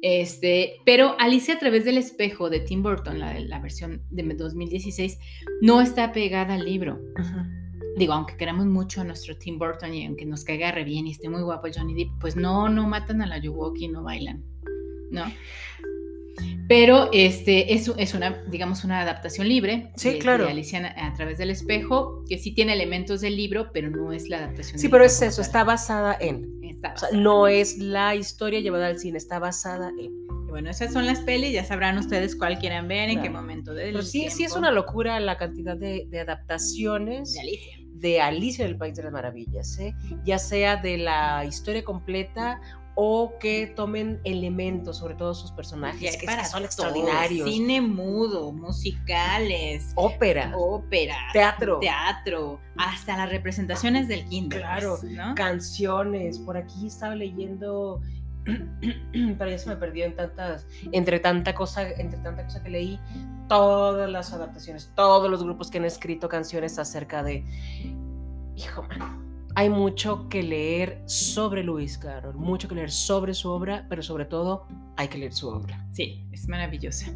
[0.00, 5.18] Este, pero Alicia a través del espejo de Tim Burton, la, la versión de 2016,
[5.60, 7.00] no está pegada al libro.
[7.16, 7.57] Ajá.
[7.98, 11.10] Digo, aunque queramos mucho a nuestro Tim Burton y aunque nos caiga re bien y
[11.12, 14.44] esté muy guapo Johnny Depp, pues no, no matan a la Yuwoki, no bailan,
[15.10, 15.24] ¿no?
[16.68, 20.44] Pero este es, es una, digamos, una adaptación libre Sí, de, claro.
[20.44, 24.12] de Alicia a, a través del espejo, que sí tiene elementos del libro, pero no
[24.12, 24.78] es la adaptación.
[24.78, 26.60] Sí, pero es eso, está basada en.
[26.62, 27.20] Está O sea, basada.
[27.22, 30.12] no es la historia llevada al cine, está basada en.
[30.46, 33.74] Y bueno, esas son las pelis, ya sabrán ustedes cuál quieran ver, en qué momento
[33.74, 37.77] del Pero sí, sí es una locura la cantidad de, de adaptaciones de Alicia.
[38.00, 39.94] De Alicia en el País de las Maravillas, ¿eh?
[40.24, 42.60] ya sea de la historia completa
[43.00, 47.48] o que tomen elementos, sobre todo sus personajes, que, para que son extraordinarios.
[47.48, 54.58] Cine mudo, musicales, Ópera, ópera, teatro, teatro, hasta las representaciones del kinder.
[54.58, 55.36] Claro, ¿no?
[55.36, 56.40] canciones.
[56.40, 58.00] Por aquí estaba leyendo,
[59.38, 63.00] pero ya se me perdió en tantas, entre tanta cosa, entre tanta cosa que leí,
[63.48, 67.44] todas las adaptaciones, todos los grupos que han escrito canciones acerca de,
[68.56, 73.86] hijo mano, hay mucho que leer sobre Luis Carroll, mucho que leer sobre su obra,
[73.88, 75.84] pero sobre todo hay que leer su obra.
[75.90, 77.12] Sí, es maravillosa.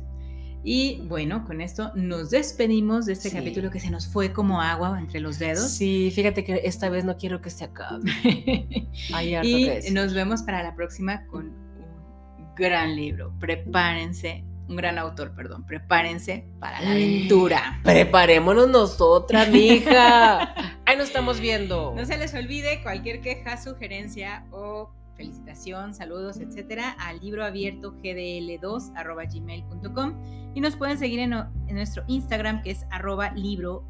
[0.65, 3.37] Y bueno, con esto nos despedimos de este Sí.
[3.37, 5.71] capítulo que se nos fue como agua entre los dedos.
[5.73, 8.03] Sí, fíjate que esta vez no quiero que se acabe.
[9.13, 13.33] Hay harto y nos vemos para la próxima con un gran libro.
[13.41, 15.67] Prepárense, un gran autor, perdón.
[15.67, 17.81] Prepárense para la aventura.
[17.85, 20.55] Preparémonos nosotras, mija.
[20.87, 21.93] Ahí nos estamos viendo.
[21.97, 28.93] No se les olvide cualquier queja, sugerencia o felicitación, saludos, etcétera, al libro abierto gdl2
[29.33, 33.85] gmail.com y nos pueden seguir en, en, nuestro Instagram que es arroba libro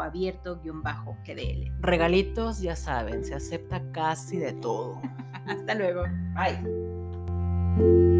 [0.00, 1.72] abierto gdl.
[1.80, 5.00] Regalitos, ya saben, se acepta casi de todo.
[5.46, 6.04] Hasta luego.
[6.34, 8.17] Bye.